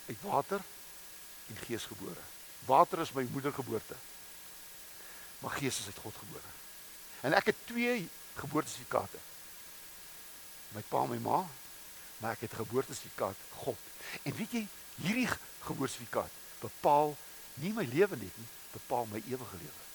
Uit 0.10 0.22
water 0.26 0.64
en 1.50 1.60
gees 1.66 1.86
gebore. 1.90 2.24
Water 2.68 3.02
is 3.06 3.14
my 3.16 3.26
moedergeboorte. 3.32 3.96
Maar 5.40 5.52
gees 5.52 5.80
is 5.80 5.86
uit 5.86 6.02
God 6.04 6.16
gebore. 6.20 6.56
En 7.22 7.36
ek 7.38 7.52
het 7.52 7.66
twee 7.66 8.08
geboortesertifikate. 8.40 9.22
My 10.76 10.84
pa 10.88 11.04
en 11.04 11.14
my 11.14 11.20
ma, 11.24 11.40
maar 12.20 12.32
ek 12.32 12.42
het 12.42 12.54
'n 12.54 12.62
geboortesertifikaat 12.64 13.36
God. 13.64 13.78
En 14.24 14.36
weet 14.36 14.52
jy, 14.52 14.68
Hierdie 15.00 15.28
geboortsertifikaat 15.64 16.32
bepaal 16.60 17.14
nie 17.64 17.72
my 17.76 17.86
lewe 17.88 18.18
net 18.20 18.36
nie, 18.36 18.50
bepaal 18.74 19.08
my 19.12 19.22
ewige 19.28 19.60
lewe. 19.60 19.86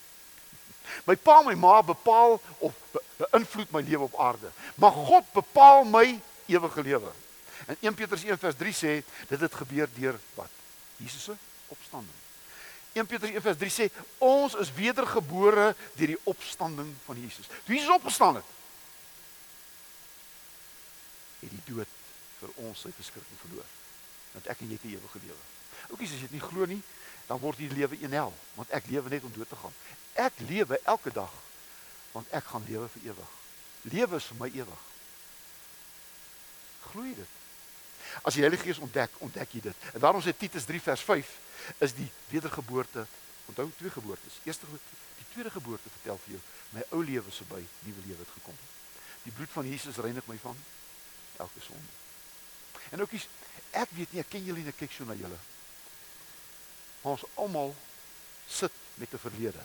My 1.09 1.17
pa 1.17 1.39
en 1.41 1.49
my 1.51 1.55
ma 1.61 1.81
bepaal 1.85 2.39
of 2.65 2.77
beïnvloed 3.19 3.73
my 3.73 3.83
lewe 3.85 4.09
op 4.09 4.19
aarde, 4.21 4.51
maar 4.81 4.93
God 4.97 5.29
bepaal 5.37 5.85
my 5.89 6.07
ewige 6.49 6.85
lewe. 6.85 7.13
En 7.67 7.77
1 7.81 7.97
Petrus 7.97 8.25
1:3 8.25 8.77
sê 8.77 8.93
dit 9.29 9.41
het 9.41 9.55
gebeur 9.55 9.89
deur 9.97 10.19
wat? 10.35 10.53
Jesus 10.97 11.25
se 11.25 11.37
opstanding. 11.69 12.17
1 12.93 13.07
Petrus 13.07 13.31
1:3 13.31 13.73
sê 13.73 13.91
ons 14.19 14.57
is 14.61 14.73
wedergebore 14.73 15.75
deur 15.97 16.15
die 16.15 16.21
opstanding 16.23 16.95
van 17.05 17.21
Jesus. 17.21 17.49
Toe 17.65 17.75
Jesus 17.75 17.93
opgestaan 17.97 18.41
het, 18.41 18.49
het 21.41 21.51
die 21.51 21.75
dood 21.75 21.89
vir 22.45 22.53
ons 22.69 22.85
sy 22.85 22.93
verskrikking 22.95 23.41
verloor. 23.47 23.73
Want 24.35 24.51
ek 24.53 24.63
en 24.63 24.71
jy 24.71 24.79
het 24.79 24.87
die 24.87 24.95
ewige 24.99 25.23
lewe. 25.25 25.43
Oukies, 25.91 26.13
as 26.13 26.21
jy 26.21 26.29
dit 26.29 26.37
nie 26.37 26.45
glo 26.45 26.69
nie, 26.69 26.81
dan 27.29 27.41
word 27.41 27.61
die 27.61 27.71
lewe 27.73 27.97
een 28.01 28.13
hel, 28.13 28.35
want 28.59 28.73
ek 28.77 28.91
lewe 28.93 29.13
net 29.13 29.25
om 29.25 29.33
dood 29.33 29.49
te 29.49 29.59
gaan. 29.59 29.77
Ek 30.27 30.45
lewe 30.49 30.81
elke 30.85 31.13
dag 31.15 31.33
want 32.15 32.29
ek 32.31 32.45
gaan 32.47 32.63
lewe 32.69 32.87
vir 32.93 33.09
ewig. 33.11 33.31
Lewe 33.91 34.19
is 34.21 34.27
vir 34.31 34.37
my 34.39 34.49
ewig. 34.55 34.83
Glo 36.85 37.03
jy 37.09 37.17
dit? 37.19 37.33
As 38.23 38.37
die 38.37 38.45
Heilige 38.45 38.69
Gees 38.69 38.79
ontdek, 38.79 39.17
ontdek 39.25 39.57
jy 39.57 39.65
dit. 39.65 39.89
En 39.97 40.05
daarom 40.05 40.23
sê 40.23 40.31
Titus 40.37 40.69
3 40.69 40.79
vers 40.85 41.03
5 41.03 41.33
is 41.83 41.97
die 41.97 42.07
wedergeboorte. 42.31 43.03
Onthou 43.51 43.67
twee 43.81 43.91
geboortes. 43.91 44.39
Eerste 44.47 44.71
die 44.71 45.27
tweede 45.33 45.51
geboorte 45.51 45.91
vertel 45.97 46.21
vir 46.23 46.37
jou 46.37 46.43
my 46.75 46.87
ou 46.91 47.03
lewe 47.07 47.31
is 47.31 47.43
verby, 47.43 47.61
nuwe 47.87 48.07
lewe 48.07 48.23
het 48.23 48.33
gekom. 48.39 48.57
Die 49.27 49.35
bloed 49.35 49.53
van 49.55 49.69
Jesus 49.69 50.01
reinig 50.03 50.27
my 50.27 50.39
van 50.43 50.57
elke 51.43 51.63
sonde. 51.67 52.04
En 52.91 53.01
oukies, 53.01 53.29
ek 53.71 53.91
weet 53.91 54.13
nie, 54.13 54.21
ek 54.21 54.31
ken 54.31 54.45
julle 54.45 54.59
nie, 54.61 54.69
ek 54.69 54.79
kyk 54.79 54.93
so 54.93 55.05
na 55.05 55.17
julle. 55.19 55.39
Ons 57.03 57.25
almal 57.35 57.75
sit 58.49 58.73
met 58.95 59.13
'n 59.13 59.19
verlede. 59.19 59.65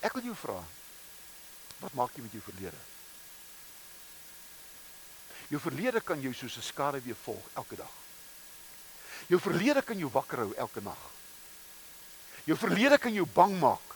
Ek 0.00 0.12
wil 0.12 0.22
jou 0.22 0.36
vra. 0.36 0.64
Wat 1.80 1.94
maak 1.94 2.14
jy 2.14 2.22
met 2.22 2.32
jou 2.32 2.42
verlede? 2.42 2.80
Jou 5.48 5.60
verlede 5.60 6.00
kan 6.00 6.20
jou 6.20 6.32
soos 6.34 6.56
'n 6.56 6.62
skare 6.62 7.00
weer 7.00 7.16
volg 7.24 7.44
elke 7.54 7.76
dag. 7.76 7.92
Jou 9.26 9.40
verlede 9.40 9.82
kan 9.82 9.98
jou 9.98 10.10
wakker 10.10 10.38
hou 10.38 10.54
elke 10.54 10.80
nag. 10.80 11.10
Jou 12.44 12.58
verlede 12.58 12.98
kan 12.98 13.12
jou 13.12 13.26
bang 13.26 13.58
maak. 13.60 13.94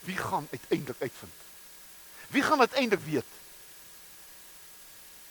Wie 0.00 0.16
gaan 0.16 0.48
uiteindelik 0.50 1.00
uitvind? 1.00 1.45
Wie 2.26 2.42
gaan 2.42 2.60
uiteindelik 2.60 3.04
weet 3.04 3.32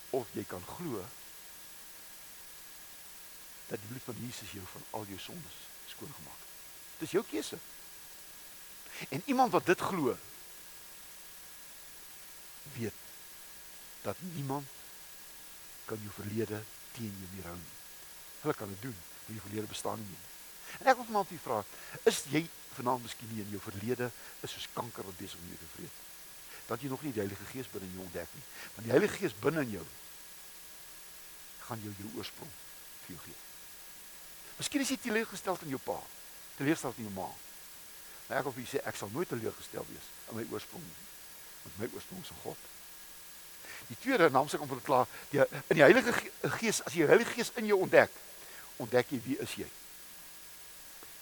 of 0.10 0.28
jy 0.32 0.44
kan 0.48 0.64
glo 0.66 1.04
dat 3.68 3.80
die 3.80 3.90
bloed 3.90 4.04
van 4.04 4.20
Jesus 4.20 4.52
jou 4.52 4.66
van 4.72 4.84
al 4.90 5.06
jou 5.10 5.20
sondes 5.20 5.58
skoon 5.92 6.14
gemaak 6.14 6.40
het? 6.40 6.54
Dis 7.04 7.12
jou 7.12 7.24
keuse. 7.30 7.58
En 9.10 9.22
iemand 9.26 9.52
wat 9.52 9.66
dit 9.66 9.80
glo 9.80 10.18
weet 12.74 13.04
dat 14.02 14.16
niemand 14.20 14.68
kan 15.86 16.00
jou 16.02 16.14
verlede 16.14 16.62
teen 16.92 17.16
jou 17.20 17.30
meer 17.34 17.50
hou 17.50 17.58
nie. 17.58 17.76
Hulle 18.42 18.54
kan 18.54 18.72
dit 18.72 18.82
doen, 18.82 18.98
jou 19.26 19.40
verlede 19.40 19.68
bestaan 19.68 20.02
nie. 20.08 20.22
En 20.80 20.90
ek 20.92 21.00
wil 21.00 21.08
vanaand 21.10 21.30
vir 21.32 21.44
vra, 21.44 21.60
is 22.10 22.24
jy 22.32 22.46
vanaand 22.78 23.06
miskien 23.06 23.32
nie 23.34 23.44
in 23.44 23.54
jou 23.56 23.62
verlede 23.64 24.10
is 24.46 24.56
soos 24.56 24.68
kanker 24.74 25.08
wat 25.08 25.18
besig 25.20 25.40
om 25.42 25.54
jou 25.54 25.62
te 25.62 25.72
vreet? 25.76 26.05
Dat 26.70 26.82
jy 26.82 26.90
nog 26.90 27.04
nie 27.06 27.14
die 27.14 27.22
Heilige 27.22 27.46
Gees 27.52 27.70
binne 27.72 27.90
jou 27.94 28.04
ontdek 28.06 28.30
nie. 28.34 28.46
Want 28.76 28.88
die 28.88 28.94
Heilige 28.96 29.20
Gees 29.22 29.38
binne 29.40 29.66
in 29.66 29.78
jou 29.78 29.86
gaan 31.66 31.82
jou 31.82 31.94
jou 31.98 32.12
oorsprong 32.18 32.52
vir 33.06 33.16
jou 33.16 33.22
gee. 33.26 33.40
Miskien 34.60 34.84
is 34.86 34.92
jy 34.94 35.00
teleurgesteld 35.02 35.66
in 35.66 35.74
jou 35.74 35.82
pa, 35.84 35.98
teleurgesteld 36.60 37.02
in 37.02 37.10
jou 37.10 37.16
ma. 37.16 37.28
Maar 38.28 38.40
ek 38.40 38.48
wil 38.48 38.56
vir 38.56 38.64
julle 38.64 38.74
sê 38.76 38.84
ek 38.90 39.00
sal 39.00 39.12
nooit 39.14 39.30
teleurgestel 39.30 39.86
wees 39.90 40.12
in 40.30 40.40
my 40.40 40.46
oorsprong 40.54 40.86
nie. 40.86 41.08
Want 41.66 41.82
my 41.82 41.90
oorsprong 41.94 42.22
is 42.24 42.34
God. 42.44 42.70
Die 43.90 43.98
tweede 44.02 44.30
naam 44.34 44.50
sê 44.50 44.58
om 44.62 44.70
te 44.70 44.78
klaar, 44.86 45.10
die 45.30 45.42
in 45.42 45.80
die 45.80 45.86
Heilige 45.86 46.14
Gees, 46.58 46.82
as 46.86 46.94
jy 46.94 47.06
die 47.06 47.12
Heilige 47.12 47.36
Gees 47.36 47.52
in 47.60 47.70
jou 47.70 47.82
ontdek, 47.86 48.14
ontdek 48.82 49.14
jy 49.14 49.20
wie 49.26 49.38
is 49.44 49.58
jy. 49.60 49.68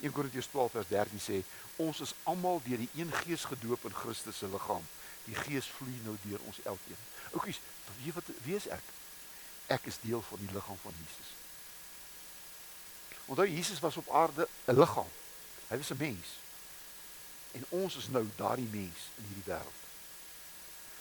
1 0.04 0.12
Korintiërs 0.16 0.50
12 0.52 0.78
vers 0.78 0.90
13 0.92 1.24
sê 1.24 1.42
ons 1.84 2.00
is 2.06 2.14
almal 2.30 2.62
deur 2.66 2.80
die 2.84 2.92
een 3.00 3.12
Gees 3.24 3.48
gedoop 3.50 3.88
in 3.90 3.96
Christus 3.98 4.40
se 4.40 4.48
liggaam. 4.52 4.84
Die 5.26 5.36
Gees 5.36 5.70
vloei 5.78 6.00
nou 6.04 6.16
deur 6.22 6.40
ons 6.50 6.60
elkeen. 6.64 7.00
Oukies, 7.32 7.60
wie 8.02 8.14
wat 8.14 8.30
wie 8.44 8.56
is 8.56 8.68
ek? 8.68 8.84
Ek 9.72 9.86
is 9.88 10.02
deel 10.02 10.22
van 10.22 10.40
die 10.44 10.52
liggaam 10.52 10.78
van 10.82 10.96
Jesus. 11.00 11.32
Onthou 13.26 13.48
Jesus 13.48 13.80
was 13.80 13.98
op 13.98 14.10
aarde 14.10 14.48
'n 14.68 14.80
liggaam. 14.80 15.12
Hy 15.68 15.78
was 15.78 15.90
'n 15.90 15.98
mens. 15.98 16.28
En 17.52 17.66
ons 17.70 17.96
is 17.96 18.08
nou 18.10 18.30
daardie 18.36 18.68
mens 18.72 19.00
in 19.16 19.26
hierdie 19.28 19.54
wêreld. 19.54 19.82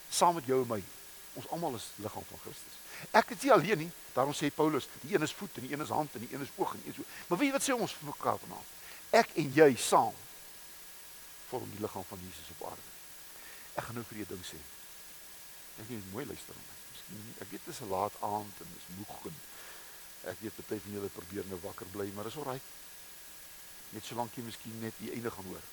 Saam 0.08 0.34
met 0.34 0.46
jou 0.46 0.62
en 0.62 0.68
my. 0.68 0.82
Ons 1.32 1.48
almal 1.48 1.74
is 1.74 1.90
liggaam 1.94 2.24
van 2.28 2.38
Christus. 2.38 2.76
Ek 3.10 3.30
is 3.30 3.40
nie 3.42 3.52
alleen 3.52 3.78
nie. 3.78 3.90
Daarom 4.12 4.34
sê 4.34 4.54
Paulus, 4.54 4.88
die 5.00 5.14
een 5.14 5.22
is 5.22 5.32
voet 5.32 5.56
en 5.56 5.66
die 5.66 5.72
een 5.72 5.80
is 5.80 5.88
hand 5.88 6.14
en 6.14 6.20
die 6.20 6.34
een 6.34 6.42
is 6.42 6.48
oog 6.56 6.72
en 6.72 6.80
een 6.84 6.90
is 6.90 6.96
so. 6.96 7.02
Maar 7.26 7.38
weet 7.38 7.48
jy 7.48 7.52
wat 7.52 7.62
sê 7.62 7.80
ons 7.80 7.92
vir 7.92 8.06
mekaar 8.06 8.38
vanaand? 8.38 8.68
Ek 9.10 9.30
en 9.34 9.52
jy 9.54 9.76
saam 9.76 10.14
vorm 11.48 11.70
die 11.70 11.80
liggaam 11.80 12.04
van 12.08 12.18
Jesus 12.28 12.52
op 12.58 12.68
aarde. 12.70 12.91
Ek 13.74 13.84
gaan 13.86 13.98
nou 13.98 14.04
vir 14.10 14.22
jou 14.22 14.28
ding 14.34 14.44
sê. 14.44 14.60
Ek 15.80 15.88
moet 15.88 16.12
mooi 16.12 16.24
luister 16.28 16.56
na 16.56 16.64
my. 16.68 16.78
Miskien 16.92 17.28
ek 17.44 17.50
weet 17.50 17.64
dit 17.64 17.74
is 17.74 17.80
'n 17.80 17.92
laat 17.92 18.20
aand 18.20 18.60
en 18.64 18.76
is 18.78 18.88
moeg 18.96 19.26
en 19.30 19.36
ek 20.32 20.40
weet 20.40 20.66
baie 20.68 20.80
van 20.80 20.92
julle 20.92 21.08
probeer 21.08 21.46
nou 21.46 21.60
wakker 21.60 21.86
bly, 21.86 22.10
maar 22.14 22.26
is 22.26 22.36
alraai. 22.36 22.60
Net 23.92 24.04
solank 24.04 24.36
jy 24.36 24.42
miskien 24.42 24.80
net 24.80 24.94
die 24.98 25.12
einde 25.12 25.30
gaan 25.30 25.44
hoor. 25.44 25.66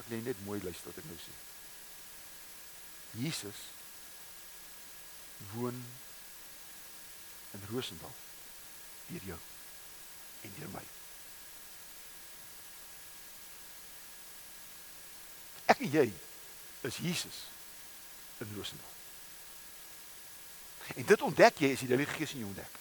Ek 0.00 0.08
lê 0.08 0.22
net 0.22 0.44
mooi 0.44 0.62
luister 0.62 0.90
wat 0.90 0.98
ek 0.98 1.10
nou 1.10 1.18
sê. 1.18 1.34
Jesus 3.22 3.60
woon 5.52 5.84
in 7.52 7.68
Rosendal 7.70 8.14
deur 9.06 9.24
jou 9.24 9.38
en 10.42 10.54
deur 10.58 10.68
my. 10.68 11.01
Ek 15.70 15.82
en 15.84 15.90
jy 15.90 16.08
is 16.88 16.96
Jesus 16.96 17.38
in 18.42 18.54
Rosendal. 18.56 18.90
En 20.94 21.04
dit 21.06 21.22
ontdek 21.22 21.62
jy 21.62 21.72
as 21.72 21.82
jy 21.82 21.90
die 21.90 21.96
Heilige 21.96 22.16
Gees 22.18 22.34
in 22.34 22.42
jou 22.42 22.50
ontdek. 22.50 22.80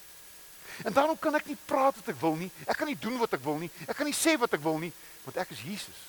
En 0.87 0.93
daarom 0.93 1.19
kan 1.19 1.35
ek 1.37 1.45
nie 1.51 1.57
praat 1.65 1.95
wat 1.99 2.09
ek 2.13 2.19
wil 2.21 2.35
nie. 2.39 2.49
Ek 2.65 2.77
kan 2.79 2.89
nie 2.89 2.97
doen 2.97 3.19
wat 3.21 3.33
ek 3.37 3.43
wil 3.45 3.59
nie. 3.61 3.69
Ek 3.85 3.95
kan 3.97 4.07
nie 4.07 4.17
sê 4.17 4.37
wat 4.41 4.53
ek 4.57 4.63
wil 4.63 4.79
nie, 4.81 4.91
want 5.25 5.37
ek 5.43 5.53
is 5.53 5.63
Jesus 5.67 6.01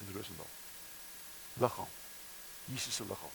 in 0.00 0.14
Rosendal. 0.14 0.48
Liggaam. 1.60 1.90
Jesus 2.70 2.94
se 2.94 3.04
liggaam. 3.04 3.34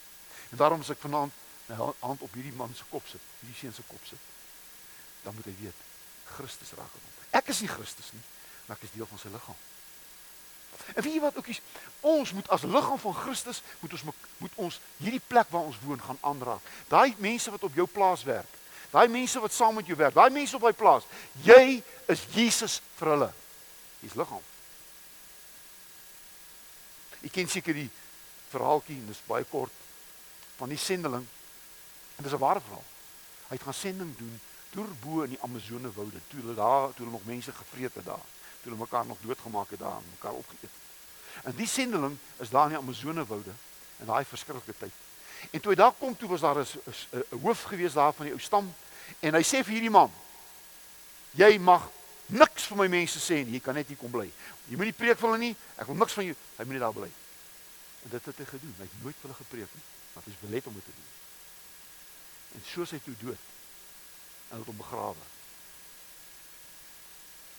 En 0.50 0.58
daarom 0.58 0.82
as 0.82 0.94
ek 0.94 1.02
vanaand 1.04 1.34
my 1.68 1.76
hand 2.00 2.22
op 2.22 2.34
hierdie 2.34 2.56
man 2.58 2.74
se 2.76 2.86
kop 2.90 3.06
sit, 3.08 3.22
hierdie 3.42 3.58
seun 3.60 3.74
se 3.74 3.86
kop 3.88 4.04
sit, 4.08 4.32
dan 5.24 5.36
moet 5.36 5.48
hy 5.48 5.56
weet 5.62 5.86
Christus 6.36 6.74
raak 6.78 6.92
hom. 6.92 7.12
Ek 7.34 7.50
is 7.54 7.62
nie 7.64 7.72
Christus 7.72 8.12
nie, 8.14 8.24
maar 8.66 8.78
ek 8.78 8.88
is 8.88 8.96
deel 8.96 9.10
van 9.10 9.22
sy 9.22 9.32
liggaam. 9.34 9.62
En 10.96 11.04
weet 11.04 11.14
jy 11.14 11.22
wat 11.24 11.38
ookies, 11.38 11.62
ons 12.02 12.34
moet 12.34 12.50
as 12.50 12.66
liggaam 12.68 13.00
van 13.00 13.16
Christus 13.16 13.62
moet 13.80 13.96
ons 13.96 14.04
moet 14.38 14.58
ons 14.68 14.80
hierdie 14.98 15.22
plek 15.28 15.48
waar 15.50 15.70
ons 15.70 15.80
woon 15.86 16.02
gaan 16.02 16.20
aanraak. 16.22 16.72
Daai 16.92 17.16
mense 17.18 17.52
wat 17.52 17.64
op 17.64 17.76
jou 17.76 17.88
plaas 17.88 18.24
werk, 18.28 18.60
daai 18.92 19.08
mense 19.08 19.40
wat 19.40 19.54
saam 19.54 19.76
met 19.80 19.88
jou 19.88 19.98
werk, 19.98 20.14
daai 20.14 20.30
mense 20.30 20.56
op 20.56 20.62
daai 20.62 20.78
plaas, 20.78 21.08
jy 21.44 21.82
is 22.12 22.26
Jesus 22.36 22.82
vir 23.00 23.16
hulle. 23.16 23.30
Jy's 24.04 24.18
liggaam. 24.20 24.44
Ek 27.24 27.32
ken 27.32 27.48
seker 27.48 27.78
die 27.78 27.90
verhaaltjie 28.52 29.00
en 29.00 29.08
dis 29.08 29.24
baie 29.28 29.48
kort 29.48 29.72
van 30.60 30.70
die 30.70 30.80
sendeling. 30.80 31.24
En 32.18 32.24
dis 32.24 32.34
'n 32.34 32.44
ware 32.44 32.62
verhaal. 32.62 32.86
Hy 33.48 33.56
het 33.56 33.64
gaan 33.64 33.74
sending 33.74 34.18
doen 34.18 34.40
deur 34.74 34.94
bo 35.02 35.22
in 35.22 35.30
die 35.30 35.42
Amazone 35.42 35.92
woude. 35.94 36.20
Toe 36.28 36.40
hulle 36.40 36.56
daar, 36.58 36.94
toe 36.94 37.06
hulle 37.06 37.12
nog 37.12 37.26
mense 37.26 37.52
gevreet 37.52 37.94
het 37.94 38.06
daar. 38.06 38.26
Toe 38.64 38.72
hulle 38.72 38.80
mekaar 38.80 39.06
nog 39.06 39.20
doodgemaak 39.22 39.70
het 39.76 39.80
daar, 39.80 40.02
mekaar 40.10 40.40
opgeëet. 40.40 40.82
En 41.44 41.56
die 41.56 41.68
sendeling 41.68 42.18
is 42.40 42.50
daar 42.50 42.70
in 42.70 42.76
die 42.78 42.82
Amazone 42.82 43.26
woude 43.26 43.52
in 44.00 44.06
daai 44.06 44.26
verskriklike 44.26 44.78
tyd. 44.78 45.02
En 45.52 45.60
toe 45.60 45.74
hy 45.74 45.78
daar 45.78 45.92
kom, 46.00 46.16
toe 46.18 46.30
was 46.30 46.42
daar 46.42 46.60
'n 46.60 46.68
'n 47.12 47.40
hoof 47.42 47.64
gewees 47.64 47.94
daar 47.94 48.14
van 48.14 48.26
die 48.26 48.34
ou 48.34 48.40
stam 48.40 48.74
en 49.20 49.34
hy 49.34 49.44
sê 49.44 49.64
vir 49.64 49.76
hierdie 49.76 49.90
man: 49.90 50.12
"Jy 51.32 51.60
mag 51.60 51.90
niks 52.34 52.68
vir 52.70 52.78
my 52.78 52.88
mense 52.88 53.20
sê 53.20 53.44
nie. 53.44 53.58
Jy 53.58 53.64
kan 53.64 53.76
net 53.76 53.90
hier 53.92 54.00
kom 54.00 54.12
bly. 54.12 54.30
Jy 54.70 54.80
moet 54.80 54.90
nie 54.92 54.98
preek 54.98 55.20
vir 55.20 55.30
hulle 55.30 55.42
nie. 55.42 55.56
Ek 55.76 55.90
wil 55.90 56.00
niks 56.00 56.16
van 56.18 56.26
jou. 56.30 56.36
Hy 56.58 56.66
moet 56.66 56.78
net 56.78 56.86
daar 56.86 56.96
bly. 56.96 57.10
En 58.04 58.16
dit 58.16 58.30
het 58.30 58.42
hy 58.42 58.46
gedoen. 58.46 58.76
Hy 58.78 58.88
het 58.88 59.04
nooit 59.04 59.20
vir 59.20 59.28
hulle 59.28 59.40
gepreek 59.42 59.76
nie, 59.78 59.86
hy 60.14 60.24
is 60.32 60.42
belet 60.42 60.68
om 60.70 60.80
dit 60.80 60.88
te 60.88 60.96
doen. 60.96 61.12
En 62.58 62.66
so 62.70 62.86
sy 62.86 63.00
toe 63.04 63.16
dood. 63.22 63.46
En 64.52 64.62
het 64.62 64.70
hom 64.70 64.78
begrawe. 64.78 65.32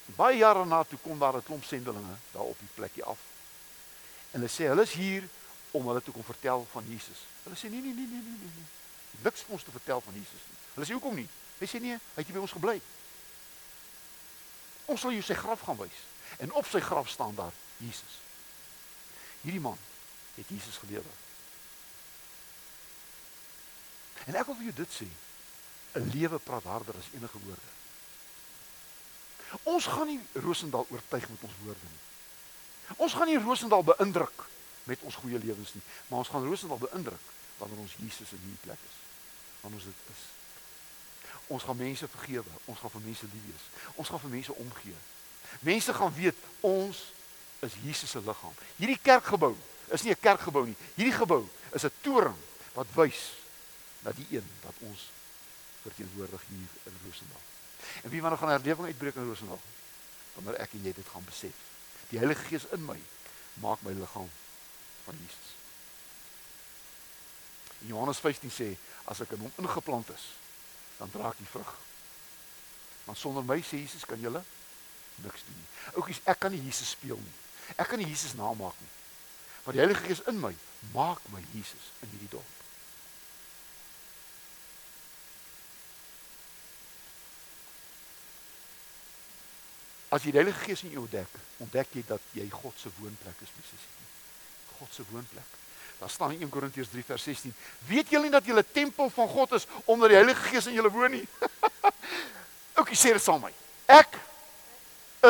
Baie 0.05 0.37
jare 0.37 0.65
na 0.65 0.83
toe 0.85 0.99
kom 1.03 1.19
daar 1.19 1.37
'n 1.37 1.43
klomp 1.43 1.65
sendelinge 1.65 2.17
daar 2.33 2.43
op 2.43 2.59
die 2.59 2.69
plekkie 2.75 3.05
af. 3.05 3.19
En 4.31 4.41
hulle 4.41 4.53
sê 4.53 4.69
hulle 4.69 4.83
is 4.83 4.93
hier 4.93 5.29
om 5.71 5.87
hulle 5.87 6.03
te 6.03 6.11
kom 6.11 6.25
vertel 6.25 6.67
van 6.73 6.85
Jesus. 6.89 7.27
Hulle 7.43 7.57
sê 7.57 7.71
nee 7.71 7.81
nee 7.81 7.95
nee 7.95 8.07
nee 8.07 8.23
nee 8.23 8.39
nee. 8.39 8.51
nee. 8.57 8.67
Niks 9.23 9.41
vir 9.43 9.53
ons 9.53 9.63
te 9.63 9.71
vertel 9.71 10.01
van 10.01 10.15
Jesus 10.15 10.43
nie. 10.49 10.59
Hulle 10.75 10.87
sê 10.87 10.93
hoekom 10.93 11.15
nie? 11.15 11.29
Hy 11.59 11.67
sê 11.67 11.81
nee, 11.81 11.99
hy 12.15 12.23
het 12.23 12.33
by 12.33 12.39
ons 12.39 12.53
gebly. 12.53 12.81
Ons 14.85 15.01
sal 15.01 15.13
jou 15.13 15.23
sy 15.23 15.35
graf 15.35 15.61
gaan 15.61 15.77
wys 15.77 16.01
en 16.39 16.53
op 16.53 16.67
sy 16.67 16.81
graf 16.81 17.09
staan 17.09 17.35
daar 17.35 17.53
Jesus. 17.77 18.19
Hierdie 19.43 19.61
man 19.61 19.79
het 20.35 20.49
Jesus 20.49 20.77
gelewe. 20.77 21.13
En 24.25 24.35
ek 24.35 24.47
wil 24.47 24.57
vir 24.57 24.65
jou 24.65 24.77
dit 24.83 24.93
sê. 24.93 25.09
'n 25.95 26.11
Lewe 26.11 26.39
praat 26.39 26.65
harder 26.65 26.97
as 26.99 27.13
enige 27.15 27.39
woorde. 27.39 27.71
Ons 29.63 29.87
gaan 29.87 30.07
nie 30.07 30.21
Rosendal 30.33 30.87
oortuig 30.91 31.29
met 31.29 31.41
ons 31.41 31.59
woorde 31.65 31.89
nie. 31.91 32.03
Ons 32.97 33.15
gaan 33.15 33.27
nie 33.27 33.39
Rosendal 33.39 33.85
beïndruk 33.85 34.47
met 34.85 35.01
ons 35.01 35.15
goeie 35.15 35.39
lewens 35.39 35.75
nie, 35.75 35.83
maar 36.09 36.19
ons 36.19 36.29
gaan 36.29 36.45
Rosendal 36.45 36.79
beïndruk 36.79 37.33
wanneer 37.59 37.79
ons 37.79 37.97
Jesus 37.99 38.33
in 38.33 38.43
hierdie 38.43 38.65
plek 38.67 38.81
is. 38.89 38.97
Wanneer 39.61 39.81
ons 39.81 39.89
dit 39.89 40.11
is. 40.13 40.23
Ons 41.47 41.63
gaan 41.63 41.77
mense 41.77 42.09
vergewe, 42.09 42.59
ons 42.65 42.79
gaan 42.79 42.91
vir 42.91 43.05
mense 43.05 43.29
lief 43.33 43.47
wees. 43.47 43.69
Ons 43.95 44.09
gaan 44.09 44.21
vir 44.21 44.35
mense 44.35 44.55
omgee. 44.55 44.97
Mense 45.61 45.95
gaan 45.95 46.15
weet 46.15 46.37
ons 46.61 47.03
is 47.65 47.79
Jesus 47.85 48.11
se 48.11 48.21
liggaam. 48.21 48.53
Hierdie 48.77 49.01
kerkgebou 49.01 49.55
is 49.89 50.03
nie 50.03 50.13
'n 50.13 50.21
kerkgebou 50.21 50.67
nie. 50.67 50.77
Hierdie 50.97 51.17
gebou 51.17 51.49
is 51.73 51.85
'n 51.85 51.93
toring 52.01 52.37
wat 52.75 52.87
wys 52.95 53.33
na 54.03 54.13
die 54.13 54.27
een 54.31 54.49
wat 54.63 54.75
ons 54.81 55.11
verteenwoordig 55.83 56.43
hier 56.49 56.71
in 56.85 56.97
Rosendal. 57.05 57.54
En 58.03 58.11
wie 58.11 58.21
wanneer 58.23 58.39
gaan 58.39 58.55
herlewing 58.55 58.87
uitbreek 58.87 59.15
in 59.15 59.29
Rosendal? 59.29 59.61
Wanneer 60.35 60.61
ek 60.65 60.73
en 60.73 60.87
jy 60.89 60.93
dit 60.93 61.09
gaan 61.09 61.25
besef. 61.25 61.61
Die 62.11 62.19
Heilige 62.19 62.45
Gees 62.51 62.67
in 62.77 62.85
my 62.85 62.99
maak 63.63 63.83
my 63.83 63.93
liggaam 63.93 64.31
van 65.05 65.21
Jesus. 65.21 65.53
In 67.85 67.93
Johannes 67.93 68.19
15 68.19 68.51
sê 68.51 68.75
as 69.11 69.21
ek 69.21 69.37
in 69.37 69.45
hom 69.45 69.53
ingeplant 69.63 70.11
is, 70.15 70.27
dan 70.99 71.11
dra 71.13 71.31
ek 71.31 71.41
die 71.43 71.51
vrug. 71.51 71.75
Maar 73.05 73.17
sonder 73.21 73.45
my 73.45 73.61
sê 73.61 73.83
Jesus 73.83 74.07
kan 74.09 74.21
julle 74.21 74.43
niks 75.23 75.47
doen 75.47 75.57
nie. 75.59 75.71
Oukies, 76.01 76.23
ek 76.25 76.41
kan 76.43 76.55
nie 76.55 76.63
Jesus 76.65 76.95
speel 76.97 77.21
nie. 77.21 77.37
Ek 77.77 77.89
kan 77.89 78.01
nie 78.01 78.09
Jesus 78.09 78.35
namaak 78.39 78.77
nie. 78.81 78.93
Maar 79.65 79.77
die 79.77 79.83
Heilige 79.85 80.07
Gees 80.09 80.25
in 80.31 80.41
my 80.41 80.53
maak 80.93 81.23
my 81.33 81.43
Jesus 81.53 81.93
in 82.05 82.11
hierdie 82.13 82.33
dorp. 82.37 82.64
As 90.15 90.23
jy 90.23 90.31
die 90.31 90.39
Heilige 90.39 90.63
Gees 90.63 90.85
in 90.87 90.95
jou 90.95 91.03
ontdek, 91.03 91.39
ontdek 91.65 91.97
jy 91.99 92.05
dat 92.07 92.23
jy 92.39 92.47
God 92.53 92.79
se 92.79 92.93
woonplek 93.01 93.41
is, 93.43 93.53
presies. 93.57 93.87
God 94.79 94.93
se 94.95 95.03
woonplek. 95.11 95.61
Daar 95.99 96.11
staan 96.11 96.35
in 96.37 96.45
1 96.47 96.53
Korintiërs 96.55 96.91
3 96.93 97.05
vers 97.05 97.23
16: 97.23 97.55
"Weet 97.89 98.11
julle 98.11 98.29
nie 98.29 98.35
dat 98.35 98.47
julle 98.47 98.65
tempel 98.73 99.11
van 99.11 99.29
God 99.29 99.53
is 99.59 99.67
omdat 99.85 100.09
die 100.09 100.19
Heilige 100.19 100.49
Gees 100.51 100.67
in 100.67 100.79
julle 100.79 100.91
woon 100.91 101.11
nie?" 101.11 101.29
Oukie, 102.79 102.99
sê 102.99 103.15
dit 103.15 103.23
saam 103.23 103.41
met 103.41 103.51
my. 103.51 103.55
Ek 103.99 104.19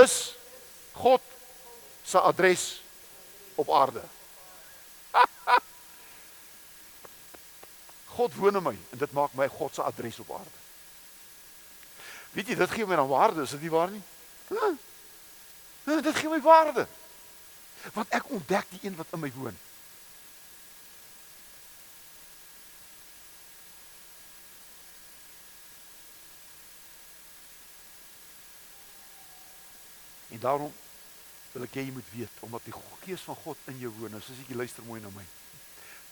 is 0.03 0.35
God 0.93 1.21
se 2.05 2.21
adres 2.21 2.83
op 3.55 3.71
aarde. 3.71 4.03
God 8.17 8.35
woon 8.35 8.57
in 8.57 8.63
my 8.63 8.77
en 8.93 8.99
dit 8.99 9.13
maak 9.13 9.33
my 9.33 9.49
God 9.49 9.75
se 9.75 9.83
adres 9.83 10.19
op 10.25 10.33
aarde. 10.41 10.59
Weet 12.35 12.51
jy, 12.51 12.59
dit 12.59 12.71
gee 12.71 12.87
my 12.87 12.97
dan 12.97 13.09
waarde, 13.09 13.43
is 13.43 13.55
dit 13.57 13.65
nie 13.65 13.73
waar 13.73 13.93
nie? 13.93 14.03
Ja. 14.49 14.73
Ja, 15.85 16.01
dit 16.01 16.17
gee 16.17 16.29
my 16.29 16.41
waarde. 16.41 16.87
Want 17.93 18.09
ek 18.09 18.31
ontdek 18.31 18.65
die 18.69 18.81
een 18.83 18.97
wat 18.97 19.07
in 19.11 19.21
my 19.21 19.33
woon. 19.35 19.59
En 30.29 30.41
daarom 30.41 30.73
wil 31.53 31.63
ek 31.63 31.77
hê 31.79 31.85
jy 31.87 31.93
moet 31.95 32.09
weet 32.11 32.41
omdat 32.43 32.65
die 32.67 32.75
gees 33.05 33.23
van 33.23 33.37
God 33.45 33.69
in 33.71 33.79
jou 33.79 33.93
woon, 34.01 34.17
soos 34.19 34.41
ek 34.43 34.49
jy 34.51 34.57
luister 34.59 34.83
mooi 34.89 35.01
na 35.01 35.13
my. 35.15 35.27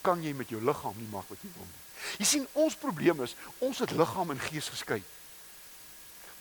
Kan 0.06 0.22
jy 0.22 0.34
met 0.36 0.52
jou 0.52 0.60
liggaam 0.62 0.94
nie 1.00 1.08
maak 1.10 1.26
wat 1.32 1.40
jy 1.42 1.50
wil 1.56 1.66
nie. 1.66 1.82
Jy 2.20 2.28
sien 2.28 2.46
ons 2.52 2.76
probleem 2.78 3.24
is 3.24 3.34
ons 3.58 3.80
het 3.82 3.90
liggaam 3.96 4.30
en 4.34 4.44
gees 4.46 4.68
geskei. 4.70 5.00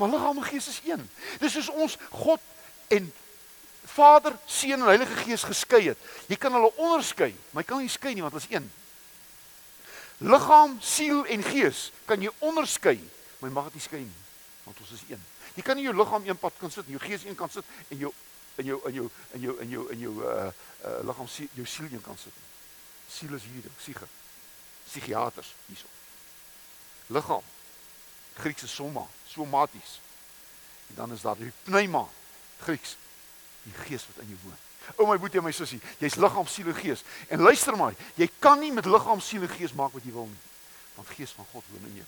Maar 0.02 0.10
liggaam 0.10 0.38
en 0.38 0.44
gees 0.44 0.68
is 0.68 0.82
een. 0.86 1.10
Dis 1.40 1.54
soos 1.54 1.68
ons 1.70 1.98
God 2.10 2.40
en 2.90 3.12
Vader, 3.86 4.34
Seun 4.46 4.80
en 4.80 4.90
Heilige 4.90 5.16
Gees 5.16 5.44
geskei 5.46 5.84
het. 5.92 5.98
Jy 6.26 6.40
kan 6.42 6.54
hulle 6.58 6.72
onderskei, 6.74 7.36
maar 7.52 7.62
jy 7.62 7.70
kan 7.70 7.84
nie 7.86 7.92
skei 7.92 8.16
nie 8.18 8.26
want 8.26 8.34
hulle 8.34 8.48
is 8.48 8.56
een. 8.56 8.66
Liggaam, 10.26 10.74
siel 10.82 11.22
en 11.36 11.46
gees 11.46 11.92
kan 12.10 12.22
jy 12.22 12.34
onderskei, 12.50 12.98
maar 13.38 13.50
jy 13.52 13.54
mag 13.54 13.70
dit 13.70 13.78
nie 13.78 13.86
skei 13.86 14.02
nie 14.02 14.20
want 14.66 14.82
ons 14.82 14.96
is 14.98 15.06
een. 15.10 15.22
Jy 15.54 15.68
kan 15.70 15.78
nie 15.78 15.86
jou 15.86 15.94
liggaam 15.98 16.26
een 16.26 16.42
pad 16.48 16.58
kan 16.58 16.74
sit 16.74 16.86
en 16.86 16.98
jou 16.98 17.06
gees 17.06 17.30
een 17.30 17.38
kan 17.38 17.50
sit 17.54 17.66
en 17.94 18.02
jou 18.02 18.14
in 18.58 18.74
jou 18.74 18.82
in 18.90 18.94
jou 18.98 19.08
in 19.38 19.46
jou 19.46 19.56
in 19.62 19.70
jou 19.70 19.88
in 19.94 20.04
jou 20.08 20.18
uh 20.26 20.50
uh 20.50 20.98
liggaam 21.06 21.30
siel 21.30 21.54
jou 21.62 21.66
siel 21.66 21.94
een 21.94 22.02
kan 22.02 22.18
sit. 22.18 22.44
Siel 23.10 23.38
is 23.38 23.46
hierdie 23.46 23.70
ding, 23.70 23.80
siege. 23.86 24.10
Psigiaters 24.90 25.54
hierso. 25.70 25.90
Liggaam. 27.14 27.46
Griekse 28.34 28.68
soma, 28.68 29.06
somaties. 29.28 30.00
En 30.88 30.96
dan 30.96 31.12
is 31.12 31.22
daar 31.22 31.38
die 31.38 31.52
pneuma, 31.64 32.08
Grieks. 32.62 32.98
Die 33.64 33.74
gees 33.74 34.06
wat 34.08 34.24
in 34.24 34.28
jou 34.28 34.40
woon. 34.44 34.58
O 34.96 35.06
my 35.06 35.18
boetie 35.22 35.38
en 35.38 35.46
my 35.46 35.52
sussie, 35.54 35.80
jy's 36.02 36.16
liggaam, 36.16 36.48
siel 36.48 36.72
en 36.72 36.76
gees. 36.76 37.04
En 37.30 37.42
luister 37.42 37.78
maar, 37.78 37.94
jy 38.16 38.30
kan 38.40 38.60
nie 38.60 38.72
met 38.74 38.86
liggaam, 38.86 39.22
siel 39.22 39.46
en 39.46 39.54
gees 39.54 39.76
maak 39.78 39.94
wat 39.94 40.04
jy 40.04 40.14
wil 40.16 40.26
nie. 40.26 40.42
Want 40.96 41.14
gees 41.14 41.32
van 41.38 41.46
God 41.52 41.64
woon 41.70 41.86
in 41.92 42.02
jou. 42.02 42.08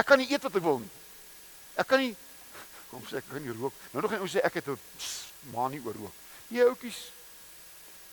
Ek 0.00 0.06
kan 0.08 0.18
nie 0.18 0.30
eet 0.30 0.42
wat 0.42 0.56
ek 0.56 0.64
wil 0.64 0.80
nie. 0.80 0.90
Ek 1.78 1.86
kan 1.90 2.02
nie 2.02 2.14
kom 2.88 3.04
sê 3.04 3.20
ek 3.20 3.28
kan 3.28 3.42
nie 3.44 3.52
rook. 3.52 3.74
Nou 3.92 4.02
nog 4.02 4.12
gaan 4.12 4.24
ons 4.24 4.32
sê 4.32 4.40
ek 4.44 4.60
het 4.60 4.68
'n 4.68 4.78
manie 5.52 5.80
oor 5.84 5.94
rook. 5.94 6.16
Nee 6.48 6.64
ouetjies. 6.64 7.12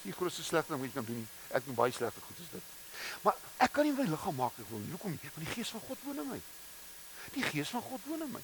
Dis 0.03 0.11
die 0.11 0.13
grootste 0.13 0.43
slegte 0.43 0.71
ding 0.71 0.81
wat 0.81 0.89
jy 0.89 0.95
kan 0.95 1.05
doen 1.05 1.15
nie. 1.15 1.27
Ek 1.49 1.65
doen 1.65 1.75
baie 1.75 1.91
slegte 1.91 2.19
goed 2.21 2.39
as 2.39 2.51
dit. 2.51 2.74
Maar 3.21 3.35
ek 3.57 3.71
kan 3.71 3.83
nie 3.83 3.93
my 3.93 4.05
liggaam 4.09 4.35
maak 4.35 4.59
ek 4.59 4.69
wil 4.69 4.79
nie. 4.79 4.91
Hoekom 4.91 5.11
nie? 5.11 5.31
Want 5.33 5.45
die 5.45 5.53
gees 5.53 5.69
van 5.69 5.81
God 5.87 5.97
woon 6.03 6.19
in 6.19 6.27
my. 6.27 6.41
Die 7.33 7.43
gees 7.43 7.69
van 7.69 7.81
God 7.81 8.01
woon 8.05 8.21
in 8.21 8.31
my. 8.31 8.43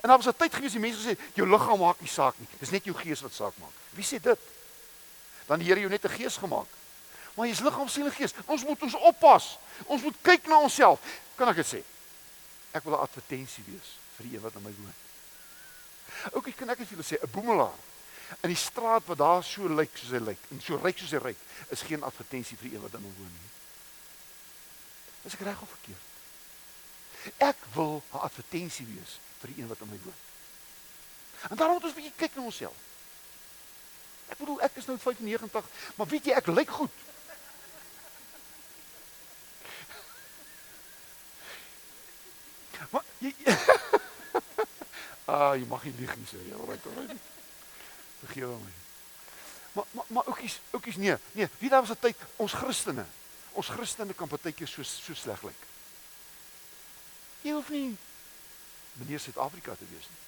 En 0.00 0.08
daar 0.08 0.16
was 0.16 0.26
'n 0.26 0.36
tyd 0.36 0.54
gewees 0.54 0.72
die 0.72 0.80
mense 0.80 1.00
gesê 1.00 1.18
jou 1.34 1.48
liggaam 1.48 1.78
maak 1.78 2.00
nie 2.00 2.08
saak 2.08 2.38
nie. 2.38 2.48
Dis 2.58 2.70
net 2.70 2.84
jou 2.84 2.96
gees 2.96 3.20
wat 3.20 3.32
saak 3.32 3.56
maak. 3.58 3.74
Wie 3.90 4.04
sê 4.04 4.20
dit? 4.20 4.38
Dan 5.46 5.58
die 5.58 5.68
Here 5.68 5.80
jou 5.80 5.90
net 5.90 6.04
'n 6.04 6.08
gees 6.08 6.36
gemaak. 6.36 6.68
Maar 7.34 7.46
jy's 7.46 7.60
liggaam, 7.60 7.88
siel 7.88 8.06
en 8.06 8.12
gees. 8.12 8.34
Ons 8.46 8.64
moet 8.64 8.82
ons 8.82 8.94
oppas. 8.94 9.58
Ons 9.86 10.02
moet 10.02 10.16
kyk 10.22 10.46
na 10.46 10.58
onsself. 10.60 11.00
Kan 11.34 11.48
ek 11.48 11.56
dit 11.56 11.66
sê? 11.66 11.80
Ek 12.72 12.84
wil 12.84 12.92
'n 12.92 13.00
advertensie 13.00 13.64
wees 13.66 13.96
vir 14.16 14.26
die 14.26 14.36
een 14.36 14.42
wat 14.42 14.54
aan 14.56 14.62
my 14.62 14.74
woon. 14.78 14.94
Ook 16.32 16.46
ek 16.48 16.56
kan 16.56 16.70
ek 16.70 16.78
vir 16.78 16.86
julle 16.86 17.04
sê 17.04 17.16
'n 17.22 17.30
boemelaar 17.30 17.78
in 18.40 18.48
die 18.48 18.56
straat 18.56 19.02
wat 19.06 19.18
daar 19.18 19.44
so 19.44 19.68
lyk 19.68 19.96
soos 19.96 20.10
hy 20.10 20.18
lyk 20.18 20.38
en 20.50 20.60
so 20.60 20.76
ryk 20.76 20.98
soos 20.98 21.10
hy 21.10 21.18
ryk 21.18 21.40
is 21.68 21.82
geen 21.82 22.02
advertensie 22.02 22.56
vir 22.56 22.68
die 22.68 22.76
een 22.76 22.82
wat 22.82 22.94
aan 22.94 23.02
hom 23.02 23.14
woon 23.18 23.32
nie. 23.32 23.50
Is 25.22 25.34
ek 25.34 25.40
reg 25.46 25.60
of 25.60 25.68
verkeerd? 25.68 26.10
Ek 27.36 27.58
wil 27.74 28.02
'n 28.12 28.18
advertensie 28.18 28.86
wees 28.86 29.18
vir 29.40 29.48
die 29.52 29.62
een 29.62 29.68
wat 29.68 29.80
aan 29.80 29.88
my 29.88 30.00
woon. 30.04 30.20
En 31.50 31.56
daarom 31.56 31.74
moet 31.74 31.84
ons 31.84 31.92
'n 31.92 31.96
bietjie 31.96 32.16
kyk 32.16 32.34
na 32.34 32.42
onsself. 32.42 32.76
Ek 34.28 34.38
bedoel 34.38 34.60
ek 34.60 34.74
is 34.74 34.86
nou 34.86 34.98
95, 34.98 35.64
maar 35.94 36.06
weet 36.06 36.24
jy 36.24 36.32
ek 36.32 36.46
lyk 36.46 36.70
goed. 36.70 36.90
Maar 42.90 43.04
jy 43.18 43.34
Ah, 45.32 45.54
jy 45.56 45.66
mag 45.66 45.84
nie 45.84 45.94
lieg 45.98 46.16
nie. 46.16 46.26
Ja, 46.50 46.56
right, 46.66 46.84
right. 46.96 47.20
Vergewe 48.24 48.56
my. 48.58 48.72
Maar 49.72 49.84
maar 49.90 50.04
maar 50.08 50.24
oukies, 50.24 50.60
oukies 50.70 50.96
nee, 50.96 51.16
nee, 51.32 51.48
wie 51.58 51.70
daar 51.70 51.80
was 51.80 51.96
'n 51.96 52.00
tyd 52.00 52.16
ons 52.36 52.52
Christene. 52.52 53.06
Ons 53.58 53.68
Christene 53.68 54.14
kan 54.16 54.30
partykeer 54.30 54.68
so 54.68 54.82
so 54.86 55.14
sleg 55.14 55.42
lyk. 55.44 55.68
Jy 57.42 57.54
hoef 57.58 57.70
nie 57.74 57.92
meneer 59.00 59.20
Suid-Afrika 59.20 59.74
te 59.74 59.88
wees 59.90 60.08
nie. 60.08 60.20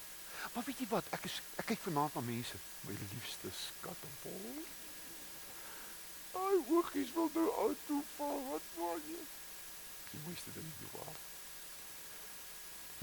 Maar 0.52 0.64
weet 0.64 0.80
jy 0.82 0.86
wat? 0.88 1.08
Ek 1.16 1.24
is 1.28 1.36
ek 1.60 1.68
kyk 1.72 1.84
vanaand 1.86 2.16
na 2.16 2.22
mense, 2.24 2.58
my 2.84 2.96
liefste 3.12 3.52
skat 3.56 4.08
en 4.08 4.16
pol. 4.22 4.64
Ai, 6.40 6.56
oogies 6.74 7.12
wil 7.14 7.30
nou 7.34 7.46
uit 7.68 7.86
toe 7.86 8.02
val. 8.16 8.42
Wat 8.50 8.74
maak 8.80 9.06
jy? 9.08 9.22
Jy 10.12 10.20
moes 10.26 10.44
dit 10.48 10.60
nie 10.60 10.76
doen. 10.82 11.22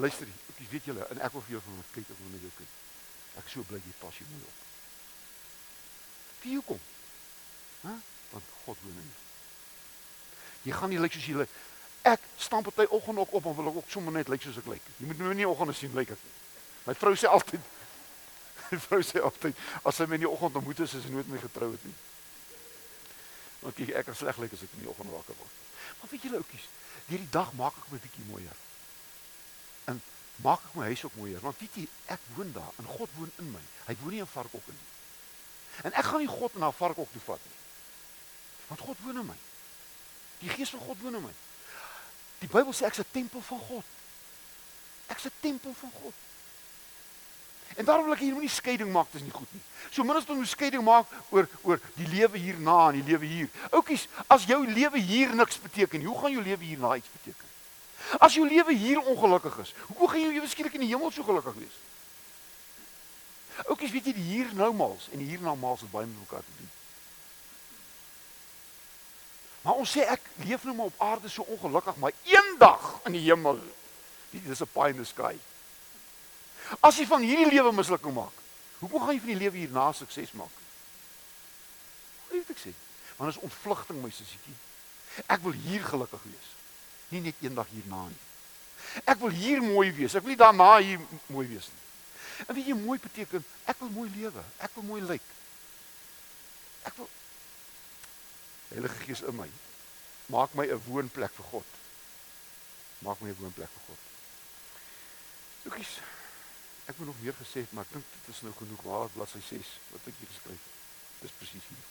Luister, 0.01 0.29
ek 0.49 0.61
weet 0.71 0.87
julle 0.89 1.07
en 1.13 1.19
ek 1.21 1.33
wil 1.35 1.43
vir 1.47 1.57
jou 1.57 1.63
van 1.65 1.81
kyk 1.95 2.13
ek 2.13 2.21
wil 2.21 2.31
net 2.35 2.45
jou 2.47 2.53
kyk. 2.59 2.77
Ek 3.41 3.49
so 3.53 3.65
bly 3.69 3.81
jy 3.81 3.97
pas 4.01 4.21
jy 4.21 4.27
mooi 4.29 4.45
op. 4.47 4.61
Wie 6.41 6.55
hoekom? 6.57 6.87
Hæ? 7.81 7.97
Want 8.31 8.55
God 8.63 8.87
in 8.89 8.97
jou. 9.01 9.30
Jy 10.65 10.77
gaan 10.77 10.89
nie 10.93 11.01
lyk 11.01 11.15
soos 11.15 11.27
jy 11.27 11.35
lyk. 11.41 11.59
Ek 12.07 12.23
staan 12.37 12.65
party 12.65 12.87
oggend 12.89 13.21
ook 13.21 13.33
op 13.37 13.45
en 13.49 13.55
wil 13.57 13.69
ek 13.71 13.79
ook 13.81 13.89
sommer 13.93 14.13
net 14.13 14.29
lyk 14.29 14.41
soos 14.45 14.57
ek 14.61 14.69
lyk. 14.69 14.89
Jy 14.99 15.09
moet 15.09 15.21
my 15.21 15.35
nie 15.37 15.47
oggend 15.47 15.75
sien 15.77 15.93
lyk 15.97 16.13
ek. 16.15 16.25
My 16.85 16.95
vrou 16.97 17.13
sê 17.17 17.29
altyd 17.29 17.61
My 18.71 18.77
vrou 18.79 19.01
sê 19.03 19.19
altyd 19.19 19.57
as 19.83 19.97
sy 19.99 20.05
my 20.07 20.15
in 20.15 20.23
die 20.23 20.29
oggend 20.29 20.55
ontmoet 20.55 20.79
is, 20.85 20.93
is 20.95 21.03
sy 21.03 21.09
nooit 21.11 21.27
met 21.27 21.35
my 21.35 21.41
getrou 21.43 21.73
het 21.73 21.81
nie. 21.83 21.97
Want 23.61 23.75
kyk 23.75 23.91
ek 23.99 24.11
is 24.13 24.21
sleg 24.21 24.39
lyk 24.39 24.55
as 24.55 24.63
ek 24.63 24.77
in 24.77 24.85
die 24.85 24.91
oggend 24.91 25.11
wakker 25.11 25.35
word. 25.35 25.57
Maar 25.99 26.13
weet 26.13 26.27
julle 26.27 26.39
oudjies, 26.39 26.69
hierdie 27.09 27.27
dag 27.33 27.51
maak 27.59 27.75
ek 27.81 27.89
my 27.91 27.99
bietjie 27.99 28.23
mooier. 28.29 28.61
En 29.91 29.99
maak 30.45 30.63
ek 30.69 30.77
my 30.79 30.87
huis 30.87 31.03
ook 31.03 31.19
mooier, 31.19 31.43
want 31.43 31.59
weet 31.59 31.81
jy, 31.81 31.85
ek 32.15 32.23
woon 32.37 32.55
daar 32.55 32.79
en 32.79 32.89
God 32.95 33.11
woon 33.19 33.35
in 33.43 33.51
my. 33.51 33.61
Hy 33.89 33.97
woon 34.01 34.15
nie 34.15 34.23
in 34.23 34.31
varkhokke 34.31 34.77
nie. 34.77 34.89
En 35.83 35.97
ek 35.99 36.07
gaan 36.07 36.23
nie 36.23 36.31
God 36.31 36.55
na 36.55 36.71
'n 36.71 36.79
varkhok 36.79 37.11
toe 37.11 37.23
vat 37.27 37.43
nie. 37.45 37.59
Want 38.71 38.87
God 38.87 39.03
woon 39.03 39.19
in 39.19 39.27
my. 39.33 39.39
Die 40.41 40.49
Gees 40.49 40.73
van 40.73 40.83
God 40.87 40.99
woon 41.01 41.15
in 41.15 41.23
my. 41.23 41.33
Die 42.41 42.49
Bybel 42.49 42.73
sê 42.73 42.89
ek's 42.89 42.99
'n 42.99 43.11
tempel 43.11 43.41
van 43.41 43.59
God. 43.69 43.85
Ek's 45.07 45.25
'n 45.25 45.33
tempel 45.39 45.73
van 45.73 45.91
God. 46.01 46.13
En 47.75 47.85
daarom 47.85 48.03
wil 48.03 48.13
ek 48.13 48.19
hier 48.19 48.33
moenie 48.33 48.49
skeiding 48.49 48.91
maak, 48.91 49.07
dis 49.11 49.21
nie 49.21 49.31
goed 49.31 49.51
nie. 49.53 49.61
So 49.91 50.03
min 50.03 50.15
as 50.15 50.27
ons 50.27 50.49
skeiding 50.49 50.83
maak 50.83 51.07
oor 51.29 51.47
oor 51.61 51.79
die 51.95 52.07
lewe 52.07 52.37
hierna 52.37 52.89
en 52.89 52.99
die 52.99 53.07
lewe 53.11 53.25
hier. 53.25 53.49
Oukies, 53.71 54.07
as 54.27 54.43
jou 54.49 54.59
lewe 54.67 54.99
hier 54.99 55.35
niks 55.35 55.59
beteken, 55.59 56.03
hoe 56.03 56.17
gaan 56.19 56.31
jou 56.31 56.43
lewe 56.43 56.63
hierna 56.63 56.95
iets 56.95 57.11
beteken? 57.11 57.47
As 58.19 58.33
jou 58.33 58.47
lewe 58.47 58.73
hier 58.73 58.99
ongelukkig 58.99 59.57
is, 59.57 59.73
hoe 59.95 60.09
gaan 60.09 60.19
jy 60.19 60.35
eweskielik 60.35 60.73
in 60.73 60.85
die 60.85 60.91
hemel 60.91 61.11
so 61.11 61.23
gelukkig 61.23 61.53
wees? 61.53 61.79
Oukies, 63.69 63.91
weet 63.91 64.05
jy 64.09 64.13
die 64.13 64.29
hier 64.33 64.53
nou 64.57 64.73
mals 64.73 65.07
en 65.11 65.21
die 65.21 65.29
hierna 65.31 65.55
mals 65.55 65.85
het 65.85 65.91
baie 65.91 66.05
met 66.05 66.19
mekaar 66.19 66.43
te 66.43 66.57
doen. 66.57 66.69
Maar 69.61 69.77
ons 69.77 69.91
sê 69.93 70.05
ek 70.09 70.23
leef 70.45 70.63
nou 70.65 70.75
maar 70.75 70.89
op 70.89 71.01
aarde 71.01 71.29
so 71.29 71.45
ongelukkig, 71.53 71.97
maar 72.01 72.13
eendag 72.25 72.87
in 73.05 73.17
die 73.17 73.25
hemel. 73.27 73.59
Dit 74.31 74.45
is 74.45 74.61
'n 74.61 74.71
pie 74.73 74.89
in 74.89 74.97
the 74.97 75.05
sky. 75.05 75.37
As 76.79 76.97
jy 76.97 77.05
van 77.05 77.21
hierdie 77.21 77.51
lewe 77.51 77.71
mislukking 77.71 78.13
maak, 78.13 78.33
hoekom 78.79 79.01
gaan 79.01 79.13
jy 79.13 79.19
van 79.19 79.33
die 79.33 79.41
lewe 79.43 79.57
hierna 79.57 79.91
sukses 79.91 80.31
maak? 80.31 80.55
Hoe 82.27 82.37
moet 82.37 82.49
ek 82.49 82.57
sê? 82.57 82.73
Want 83.17 83.33
dit 83.33 83.43
is 83.43 83.49
ontvlugting 83.49 84.01
my 84.01 84.09
sussietjie. 84.09 84.55
Ek 85.27 85.41
wil 85.43 85.51
hier 85.51 85.83
gelukkig 85.83 86.23
wees. 86.23 86.49
Nie 87.09 87.21
net 87.21 87.35
eendag 87.41 87.67
hierna 87.69 88.07
nie. 88.07 88.21
Ek 89.03 89.19
wil 89.19 89.29
hier 89.29 89.61
mooi 89.61 89.91
wees. 89.91 90.15
Ek 90.15 90.23
wil 90.23 90.33
nie 90.33 90.39
daarna 90.39 90.77
hier 90.77 90.99
mooi 91.27 91.47
wees 91.47 91.67
nie. 91.67 91.81
En 92.47 92.55
weet 92.55 92.71
jy 92.71 92.77
mooi 92.77 92.97
beteken 92.99 93.45
ek 93.65 93.79
wil 93.79 93.89
mooi 93.89 94.09
lewe. 94.15 94.43
Ek 94.57 94.71
wil 94.73 94.83
mooi 94.83 95.01
lyk. 95.01 95.27
Ek 96.87 96.95
wil 96.97 97.09
Heilige 98.71 99.03
Gees 99.05 99.21
in 99.27 99.35
my. 99.35 99.49
Maak 100.31 100.53
my 100.53 100.65
'n 100.65 100.81
woonplek 100.87 101.33
vir 101.35 101.45
God. 101.51 101.69
Maak 102.99 103.19
my 103.19 103.29
'n 103.29 103.39
woonplek 103.39 103.69
vir 103.69 103.83
God. 103.87 104.01
Soekies. 105.63 105.99
Ek 106.85 106.97
moet 106.97 107.07
nog 107.07 107.21
meer 107.21 107.33
gesê 107.33 107.59
het, 107.63 107.71
maar 107.71 107.83
ek 107.83 107.93
dink 107.93 108.05
dit 108.11 108.35
is 108.35 108.41
nou 108.41 108.53
genoeg. 108.57 108.81
Waar 108.81 109.05
is 109.05 109.11
bladsy 109.15 109.41
6 109.47 109.67
wat 109.89 110.07
ek 110.07 110.13
hier 110.19 110.31
geskryf 110.33 110.61
het? 110.67 110.77
Dis 111.21 111.31
presies 111.37 111.67
hier. 111.67 111.85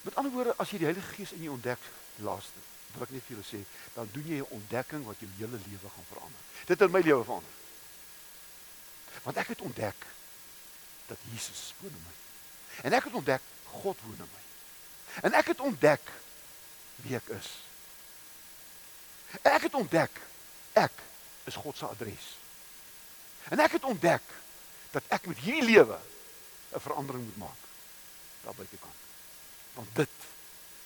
Met 0.00 0.14
ander 0.14 0.32
woorde, 0.32 0.54
as 0.56 0.70
jy 0.70 0.78
die 0.78 0.88
Heilige 0.88 1.14
Gees 1.14 1.32
in 1.32 1.42
jou 1.42 1.52
ontdek, 1.52 1.82
laaste, 2.16 2.60
wil 2.92 3.02
ek 3.02 3.10
net 3.10 3.24
vir 3.26 3.36
julle 3.36 3.46
sê, 3.46 3.60
dan 3.94 4.08
doen 4.12 4.26
jy 4.26 4.38
'n 4.40 4.54
ontdekking 4.58 5.04
wat 5.04 5.18
jou 5.20 5.30
hele 5.36 5.58
lewe 5.66 5.88
gaan 5.94 6.08
verander. 6.12 6.40
Dit 6.66 6.80
het 6.80 6.90
my 6.90 7.00
lewe 7.00 7.24
verander. 7.24 7.54
Want 9.22 9.36
ek 9.36 9.48
het 9.48 9.60
ontdek 9.60 10.06
dat 11.06 11.18
Jesus 11.32 11.74
woon 11.80 11.92
in 11.92 12.04
my. 12.06 12.14
En 12.82 12.92
ek 12.92 13.04
het 13.04 13.12
ontdek 13.12 13.42
God 13.64 13.98
woon 14.06 14.22
in 14.24 14.30
my. 14.32 14.42
En 15.22 15.32
ek 15.32 15.52
het 15.54 15.60
ontdek 15.60 16.10
wie 17.04 17.16
ek 17.16 17.28
is. 17.36 17.48
Ek 19.42 19.62
het 19.68 19.74
ontdek 19.74 20.20
ek 20.78 21.02
is 21.50 21.58
God 21.58 21.76
se 21.76 21.86
adres. 21.86 22.26
En 23.50 23.58
ek 23.62 23.78
het 23.78 23.84
ontdek 23.84 24.24
dat 24.90 25.06
ek 25.08 25.26
met 25.30 25.38
hierdie 25.38 25.66
lewe 25.74 25.98
'n 26.70 26.80
verandering 26.80 27.24
moet 27.24 27.36
maak 27.36 27.60
daar 28.44 28.54
buitekant. 28.54 28.98
Want 29.74 29.88
dit 29.94 30.16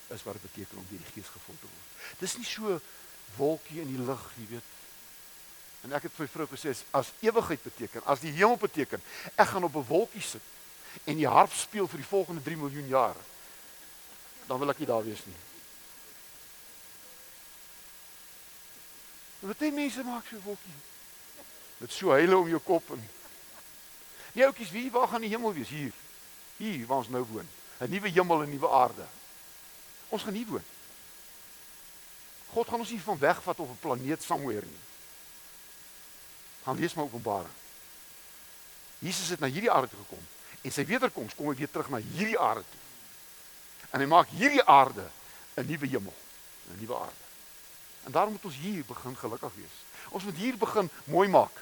is 0.07 0.23
wat 0.23 0.33
dit 0.33 0.41
beteken 0.41 0.77
om 0.77 0.85
deur 0.89 0.99
die 0.99 1.13
Gees 1.13 1.29
gevul 1.31 1.55
te 1.59 1.67
word. 1.67 2.19
Dis 2.19 2.37
nie 2.37 2.45
so 2.45 2.79
wolkie 3.35 3.81
in 3.81 3.95
die 3.95 4.05
lug, 4.05 4.31
jy 4.35 4.47
weet. 4.47 4.71
En 5.85 5.93
ek 5.93 6.07
het 6.07 6.13
vir 6.17 6.27
vrou 6.27 6.47
gesê 6.49 6.73
as 6.91 7.11
ewigheid 7.21 7.63
beteken, 7.63 8.05
as 8.05 8.19
die 8.19 8.33
hemel 8.33 8.57
beteken, 8.57 9.01
ek 9.35 9.47
gaan 9.47 9.63
op 9.63 9.75
'n 9.75 9.87
wolkie 9.87 10.21
sit 10.21 10.41
en 11.03 11.17
die 11.17 11.27
harp 11.27 11.53
speel 11.53 11.87
vir 11.87 11.97
die 11.97 12.07
volgende 12.07 12.41
3 12.41 12.57
miljoen 12.57 12.87
jaar. 12.87 13.15
Dan 14.47 14.59
wil 14.59 14.69
ek 14.69 14.79
nie 14.81 14.87
daar 14.87 15.03
wees 15.03 15.25
nie. 15.25 15.41
Wat 19.39 19.59
dit 19.59 19.73
mense 19.73 20.03
maak 20.03 20.25
so 20.29 20.41
wolkie. 20.45 20.79
Dit 21.77 21.91
so 21.91 22.11
heile 22.11 22.37
om 22.37 22.49
jou 22.49 22.61
kop 22.63 22.89
en 22.95 23.03
Die 24.35 24.43
ouetjies, 24.43 24.71
wie 24.71 24.91
waar 24.91 25.07
gaan 25.07 25.23
die 25.23 25.31
hemel 25.31 25.53
wees 25.55 25.69
hier? 25.71 25.93
Hier 26.57 26.85
waar 26.87 26.97
ons 26.97 27.09
nou 27.09 27.23
woon. 27.23 27.47
'n 27.79 27.89
Nuwe 27.89 28.09
hemel 28.09 28.41
en 28.43 28.49
nuwe 28.49 28.69
aarde. 28.69 29.05
Ons 30.09 30.23
gaan 30.23 30.33
hier 30.33 30.47
woon. 30.47 30.63
God 32.51 32.67
gaan 32.67 32.79
ons 32.79 32.89
nie 32.89 33.01
van 33.01 33.17
wegvat 33.17 33.59
op 33.59 33.69
'n 33.69 33.79
planeet 33.79 34.23
somewhere 34.23 34.65
nie. 34.65 34.83
Gaan 36.63 36.79
lees 36.79 36.93
maar 36.93 37.05
Openbaring. 37.05 37.55
Jesus 38.99 39.29
het 39.29 39.39
na 39.39 39.47
hierdie 39.47 39.71
aarde 39.71 39.95
gekom 39.95 40.27
en 40.61 40.71
sy 40.71 40.85
wederkoms 40.85 41.35
kom 41.35 41.47
hy 41.47 41.55
weer 41.55 41.71
terug 41.71 41.89
na 41.89 41.97
hierdie 41.97 42.39
aarde 42.39 42.63
toe. 42.69 42.84
En 43.95 44.03
hy 44.03 44.07
maak 44.11 44.27
hierdie 44.35 44.63
aarde 44.63 45.07
'n 45.55 45.65
nuwe 45.65 45.87
hemel, 45.87 46.13
'n 46.67 46.79
nuwe 46.79 46.95
aarde. 46.99 47.23
En 48.03 48.11
daarom 48.11 48.31
moet 48.31 48.45
ons 48.45 48.55
hier 48.55 48.83
begin 48.85 49.17
gelukkig 49.17 49.53
wees. 49.55 49.75
Ons 50.09 50.23
moet 50.23 50.35
hier 50.35 50.57
begin 50.57 50.89
mooi 51.03 51.29
maak. 51.29 51.55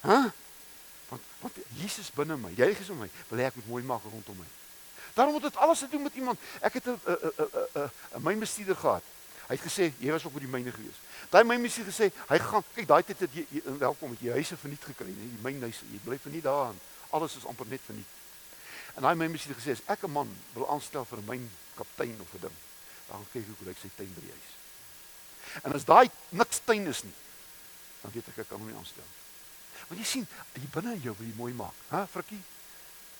Hæ? 0.00 0.08
Huh? 0.08 0.30
Want 1.08 1.22
want 1.38 1.54
Jesus 1.68 2.10
binne 2.10 2.36
my, 2.36 2.52
Heilige 2.56 2.78
Gees 2.78 2.88
in 2.88 2.98
my, 2.98 3.10
wil 3.28 3.38
hê 3.38 3.44
ek 3.44 3.54
moet 3.54 3.68
mooi 3.68 3.82
maak 3.82 4.02
rondom 4.02 4.36
my. 4.36 4.46
Daarom 5.14 5.32
moet 5.32 5.42
dit 5.42 5.56
alles 5.56 5.78
te 5.78 5.88
doen 5.88 6.02
met 6.02 6.14
iemand. 6.14 6.38
Ek 6.60 6.72
het 6.72 6.86
'n 6.86 7.00
'n 7.06 7.32
'n 7.74 7.90
'n 8.14 8.22
mynbestuurder 8.22 8.76
gehad. 8.76 9.02
Hy 9.46 9.54
het 9.54 9.64
gesê 9.72 9.92
jy 9.98 10.10
was 10.10 10.24
op 10.24 10.32
by 10.32 10.40
die 10.40 10.48
myne 10.48 10.72
gewees. 10.72 10.98
Daai 11.30 11.44
mynbestuurder 11.44 11.92
gesê 11.92 12.12
hy 12.28 12.38
gaan 12.38 12.64
kyk 12.74 12.86
daai 12.86 13.02
tyd 13.02 13.18
het 13.18 13.30
jy, 13.32 13.46
jy 13.50 13.62
welkom 13.78 14.10
met 14.10 14.20
jy 14.20 14.30
huise 14.30 14.56
verniet 14.56 14.84
gekry, 14.84 15.06
nee, 15.06 15.28
die 15.28 15.42
mynhuise. 15.42 15.84
Jy 15.92 15.98
bly 16.04 16.18
verniet 16.18 16.42
daarin. 16.42 16.80
Alles 17.10 17.36
is 17.36 17.46
amper 17.46 17.66
net 17.66 17.80
verniet. 17.84 18.06
En 18.94 19.02
daai 19.02 19.14
mynbestuurder 19.16 19.60
gesê 19.60 19.72
as 19.76 19.84
ek 19.88 20.04
'n 20.04 20.12
man 20.12 20.30
wil 20.54 20.68
aanstel 20.68 21.04
vir 21.04 21.18
'n 21.18 21.28
mynkaptein 21.30 22.20
of 22.20 22.34
'n 22.34 22.40
ding, 22.40 22.56
dan 23.08 23.26
kyk 23.32 23.48
ek 23.48 23.58
hoe 23.58 23.66
lyk 23.68 23.78
sy 23.78 23.90
tuin 23.96 24.14
by 24.14 24.20
die 24.20 24.34
huis. 24.36 24.50
En 25.64 25.72
as 25.72 25.84
daai 25.84 26.10
niks 26.28 26.60
tuin 26.64 26.86
is 26.86 27.02
nie, 27.02 27.14
dan 28.02 28.12
weet 28.12 28.28
ek 28.28 28.38
ek 28.38 28.48
kan 28.48 28.58
hom 28.58 28.68
nie 28.68 28.76
aanstel 28.76 29.04
nie. 29.04 29.20
Want 29.88 30.00
jy 30.00 30.06
sien, 30.06 30.26
hier 30.54 30.68
binne 30.72 31.00
jou 31.00 31.14
wil 31.16 31.26
jy 31.26 31.34
mooi 31.36 31.52
maak, 31.52 31.74
hè, 31.88 32.06
Frikkie? 32.06 32.42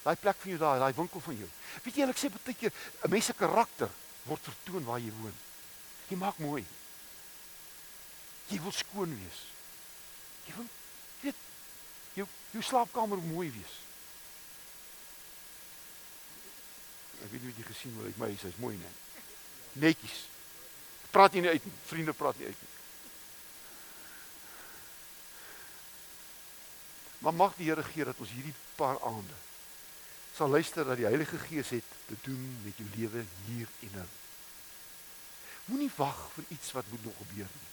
Daai 0.02 0.16
plek 0.16 0.36
van 0.36 0.50
jou 0.50 0.58
daai, 0.58 0.78
daai 0.78 0.92
winkel 0.92 1.20
van 1.20 1.36
jou. 1.36 1.48
Weet 1.84 1.94
jy, 1.96 2.08
ek 2.08 2.18
sê 2.18 2.28
baie 2.28 2.54
keer 2.54 2.72
'n 3.04 3.10
mens 3.10 3.24
se 3.24 3.32
karakter 3.32 3.90
word 4.24 4.42
vertoon 4.42 4.84
waar 4.84 4.98
jy 4.98 5.12
woon. 5.20 5.34
Jy 6.08 6.16
maak 6.16 6.38
mooi. 6.38 6.64
Jy 8.48 8.60
wil 8.60 8.72
skoon 8.72 9.18
wees. 9.18 9.40
Jy 10.46 10.54
wil 10.56 10.66
weet 11.22 11.34
jou 12.14 12.26
jou 12.52 12.62
slaapkamer 12.62 13.18
mooi 13.18 13.50
wees. 13.50 13.74
Ek 17.22 17.30
weet 17.30 17.42
nie 17.42 17.52
wat 17.52 17.62
jy 17.62 17.68
gesien 17.70 17.96
het, 18.02 18.18
my 18.20 18.28
huis 18.32 18.44
is 18.50 18.60
mooi 18.62 18.76
net. 18.76 19.00
Netjies. 19.84 20.18
Praat 21.14 21.36
nie 21.36 21.46
uit 21.48 21.64
nie. 21.64 21.74
Vriende 21.86 22.12
praat 22.16 22.38
nie 22.38 22.50
uit 22.50 22.60
nie. 22.64 22.70
Maar 27.22 27.34
mag 27.38 27.56
die 27.56 27.70
Here 27.70 27.84
gee 27.86 28.04
dat 28.04 28.18
ons 28.18 28.34
hierdie 28.34 28.54
paar 28.76 28.98
aande 29.06 29.38
sal 30.32 30.48
luister 30.48 30.84
dat 30.84 30.96
die 30.96 31.04
Heilige 31.04 31.38
Gees 31.38 31.68
het 31.68 31.88
te 32.06 32.16
doen 32.24 32.40
met 32.64 32.76
jou 32.76 32.88
lewe 32.96 33.24
hier 33.46 33.68
en 33.80 33.90
nou. 33.94 34.06
Moenie 35.64 35.90
wag 35.96 36.22
vir 36.34 36.44
iets 36.48 36.72
wat 36.72 36.88
moet 36.90 37.04
nog 37.04 37.18
gebeur 37.20 37.50
nie. 37.52 37.68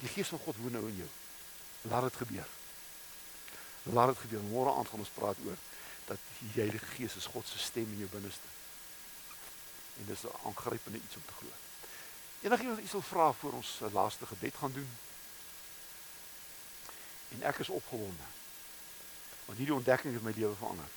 Die 0.00 0.10
Gees 0.14 0.32
van 0.32 0.40
God 0.46 0.56
woon 0.62 0.72
nou 0.72 0.86
in 0.88 0.96
jou. 1.02 1.10
Laat 1.92 2.08
dit 2.08 2.16
gebeur. 2.22 2.48
Laat 3.82 4.14
dit 4.14 4.22
gebeur. 4.24 4.42
Môre 4.48 4.72
aand 4.72 4.88
gaan 4.88 5.04
ons 5.04 5.14
praat 5.18 5.44
oor 5.46 5.60
dat 6.04 6.18
die 6.38 6.50
Heilige 6.54 6.86
Gees 6.86 7.16
is 7.16 7.26
God 7.26 7.46
se 7.48 7.58
stem 7.58 7.92
in 7.92 7.98
jou 7.98 8.10
binneste. 8.10 8.48
En 9.98 10.06
dis 10.06 10.22
'n 10.22 10.36
aangrypende 10.44 10.98
iets 10.98 11.16
om 11.16 11.24
te 11.26 11.32
glo. 11.32 11.50
Enigiemand 12.42 12.78
iets 12.78 12.92
wil 12.92 13.02
vra 13.02 13.32
voor 13.32 13.52
ons 13.52 13.78
'n 13.80 13.92
laaste 13.92 14.26
gebed 14.26 14.54
gaan 14.54 14.72
doen? 14.72 14.90
En 17.28 17.42
ek 17.42 17.58
is 17.58 17.68
opgewonde. 17.68 18.26
Want 19.44 19.58
hierdie 19.58 19.74
ontdekking 19.76 20.14
het 20.14 20.22
my 20.22 20.32
lewe 20.36 20.54
verander. 20.54 20.88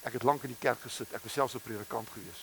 Ek 0.00 0.12
het 0.12 0.22
lank 0.22 0.42
in 0.42 0.52
die 0.52 0.58
kerk 0.58 0.80
gesit. 0.80 1.12
Ek 1.12 1.22
was 1.22 1.32
selfs 1.32 1.54
'n 1.54 1.60
predikant 1.60 2.08
gewees. 2.08 2.42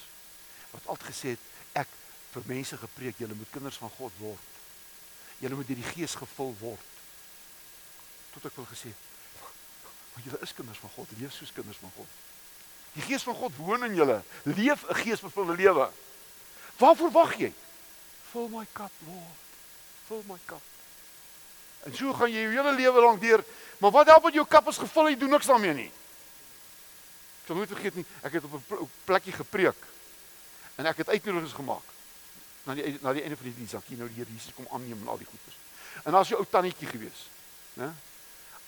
Wat 0.71 0.85
altyd 0.85 1.07
gesê 1.13 1.27
het 1.27 1.39
ek 1.71 1.87
vir 2.31 2.41
mense 2.45 2.77
gepreek, 2.77 3.17
julle 3.17 3.33
moet 3.33 3.49
kinders 3.49 3.77
van 3.77 3.89
God 3.89 4.11
word. 4.17 4.47
Julle 5.37 5.55
moet 5.55 5.67
deur 5.67 5.75
die 5.75 5.91
Gees 5.93 6.15
gevul 6.15 6.55
word. 6.59 6.87
Tot 8.31 8.45
ek 8.45 8.55
wil 8.55 8.65
gesê, 8.65 8.93
want 10.13 10.25
julle 10.25 10.39
is 10.41 10.53
kinders 10.53 10.77
van 10.77 10.89
God, 10.95 11.07
leef 11.17 11.33
soos 11.33 11.53
kinders 11.53 11.77
van 11.77 11.91
God. 11.95 12.07
Die 12.93 13.01
Gees 13.01 13.23
van 13.23 13.35
God 13.35 13.55
woon 13.55 13.85
in 13.85 13.95
julle. 13.95 14.21
Leef 14.43 14.83
'n 14.89 14.95
geesvervulde 14.95 15.55
lewe. 15.55 15.91
Waarvoor 16.77 17.11
wag 17.11 17.37
jy? 17.37 17.53
Vul 18.31 18.47
my 18.47 18.65
kap, 18.71 18.91
Lord. 19.05 19.39
Vul 20.07 20.23
my 20.27 20.39
kap. 20.45 20.61
En 21.83 21.95
so 21.95 22.13
gaan 22.13 22.31
jy 22.31 22.41
jou 22.41 22.51
hele 22.51 22.73
lewe 22.75 23.01
lank 23.01 23.21
deur, 23.21 23.43
maar 23.77 23.91
wat 23.91 24.07
help 24.07 24.25
as 24.25 24.33
jou 24.33 24.45
kap 24.45 24.67
is 24.67 24.77
gevul 24.77 25.05
en 25.05 25.13
jy 25.13 25.19
doen 25.19 25.29
niks 25.29 25.47
daarmee 25.47 25.73
nie? 25.73 25.91
sal 27.51 27.59
nooit 27.59 27.71
vergeet 27.71 27.95
nie, 27.99 28.05
ek 28.23 28.37
het 28.37 28.43
op 28.47 28.53
'n 28.55 28.89
plekkie 29.03 29.33
gepreek. 29.33 29.79
En 30.75 30.85
ek 30.85 30.97
het 30.97 31.09
uitnodigings 31.09 31.53
gemaak. 31.53 31.83
Na 32.63 32.73
die 32.73 32.97
na 33.01 33.13
die 33.13 33.21
einde 33.21 33.35
van 33.35 33.45
die 33.45 33.55
diens, 33.55 33.71
dan 33.71 33.81
nou 33.87 34.07
die 34.07 34.15
Here 34.15 34.31
Jesus 34.31 34.53
kom 34.53 34.67
aanneem 34.71 35.01
en 35.01 35.07
al 35.07 35.17
die 35.17 35.27
goeders. 35.27 35.57
En 36.03 36.11
daar's 36.11 36.29
'n 36.29 36.33
ou 36.35 36.45
tannetjie 36.49 36.87
gewees, 36.87 37.29
né? 37.73 37.91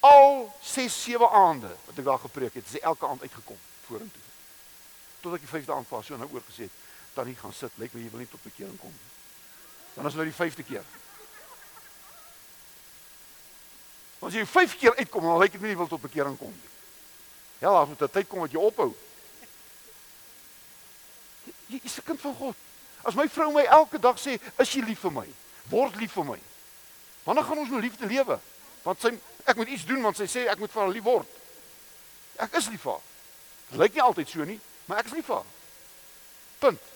Al 0.04 0.50
6, 0.62 1.04
7 1.04 1.30
aande 1.32 1.70
wat 1.86 1.98
ek 1.98 2.06
daar 2.06 2.20
gepreek 2.20 2.58
het, 2.60 2.68
sy 2.68 2.82
elke 2.84 3.08
aand 3.08 3.22
uitgekom 3.24 3.60
vorentoe. 3.86 4.26
Tot 5.24 5.38
ek 5.38 5.46
die 5.46 5.52
5de 5.52 5.72
aand 5.72 5.88
was, 5.88 6.10
so 6.10 6.20
nou 6.20 6.28
oorgesê 6.28 6.68
het, 6.68 6.82
tannie 7.16 7.38
gaan 7.40 7.56
sit, 7.56 7.72
lyk 7.80 7.96
my 7.96 8.02
jy 8.04 8.12
wil 8.12 8.24
nie 8.24 8.28
tot 8.28 8.44
bekering 8.44 8.76
kom 8.82 8.92
nie. 8.92 9.14
Dan 9.94 10.10
is 10.10 10.18
nou 10.20 10.26
die 10.28 10.36
5de 10.36 10.68
keer. 10.68 10.84
As 14.24 14.36
jy 14.36 14.44
5 14.48 14.76
keer 14.82 15.00
uitkom, 15.00 15.30
dan 15.30 15.40
lyk 15.40 15.56
dit 15.56 15.64
nie 15.64 15.72
jy 15.72 15.80
wil 15.80 15.92
tot 15.92 16.04
bekering 16.04 16.36
kom 16.40 16.52
nie. 16.52 16.70
Ja, 17.64 17.72
daar 17.72 17.88
moet 17.88 18.02
'n 18.02 18.12
tyd 18.12 18.28
kom 18.28 18.44
wat 18.44 18.52
jy 18.52 18.60
ophou. 18.60 18.92
Jy 21.72 21.80
is 21.84 21.98
'n 21.98 22.04
kind 22.04 22.20
van 22.20 22.36
God. 22.36 22.56
As 23.04 23.16
my 23.16 23.30
vrou 23.30 23.52
my 23.54 23.64
elke 23.64 24.00
dag 24.00 24.20
sê, 24.20 24.40
"Is 24.60 24.74
jy 24.74 24.82
lief 24.82 25.00
vir 25.00 25.12
my? 25.12 25.28
Word 25.70 25.96
lief 25.96 26.12
vir 26.12 26.26
my." 26.26 26.40
Wanneer 27.24 27.44
gaan 27.44 27.58
ons 27.58 27.70
nou 27.70 27.82
liefde 27.82 28.06
lewe? 28.06 28.40
Want 28.84 29.02
sy 29.02 29.20
ek 29.44 29.56
moet 29.60 29.74
iets 29.74 29.86
doen 29.86 30.02
want 30.02 30.20
sy 30.20 30.28
sê 30.30 30.46
ek 30.52 30.62
moet 30.62 30.72
vir 30.72 30.82
haar 30.82 30.94
lief 30.94 31.08
word. 31.08 31.40
Ek 32.44 32.56
is 32.60 32.70
lief 32.72 32.86
vir 32.86 32.96
haar. 32.96 33.06
Dit 33.70 33.80
lyk 33.82 33.98
nie 33.98 34.06
altyd 34.06 34.30
so 34.30 34.48
nie, 34.48 34.60
maar 34.86 35.04
ek 35.04 35.12
is 35.12 35.18
lief 35.18 35.30
vir 35.30 35.42
haar. 35.42 35.52
Punt. 36.64 36.93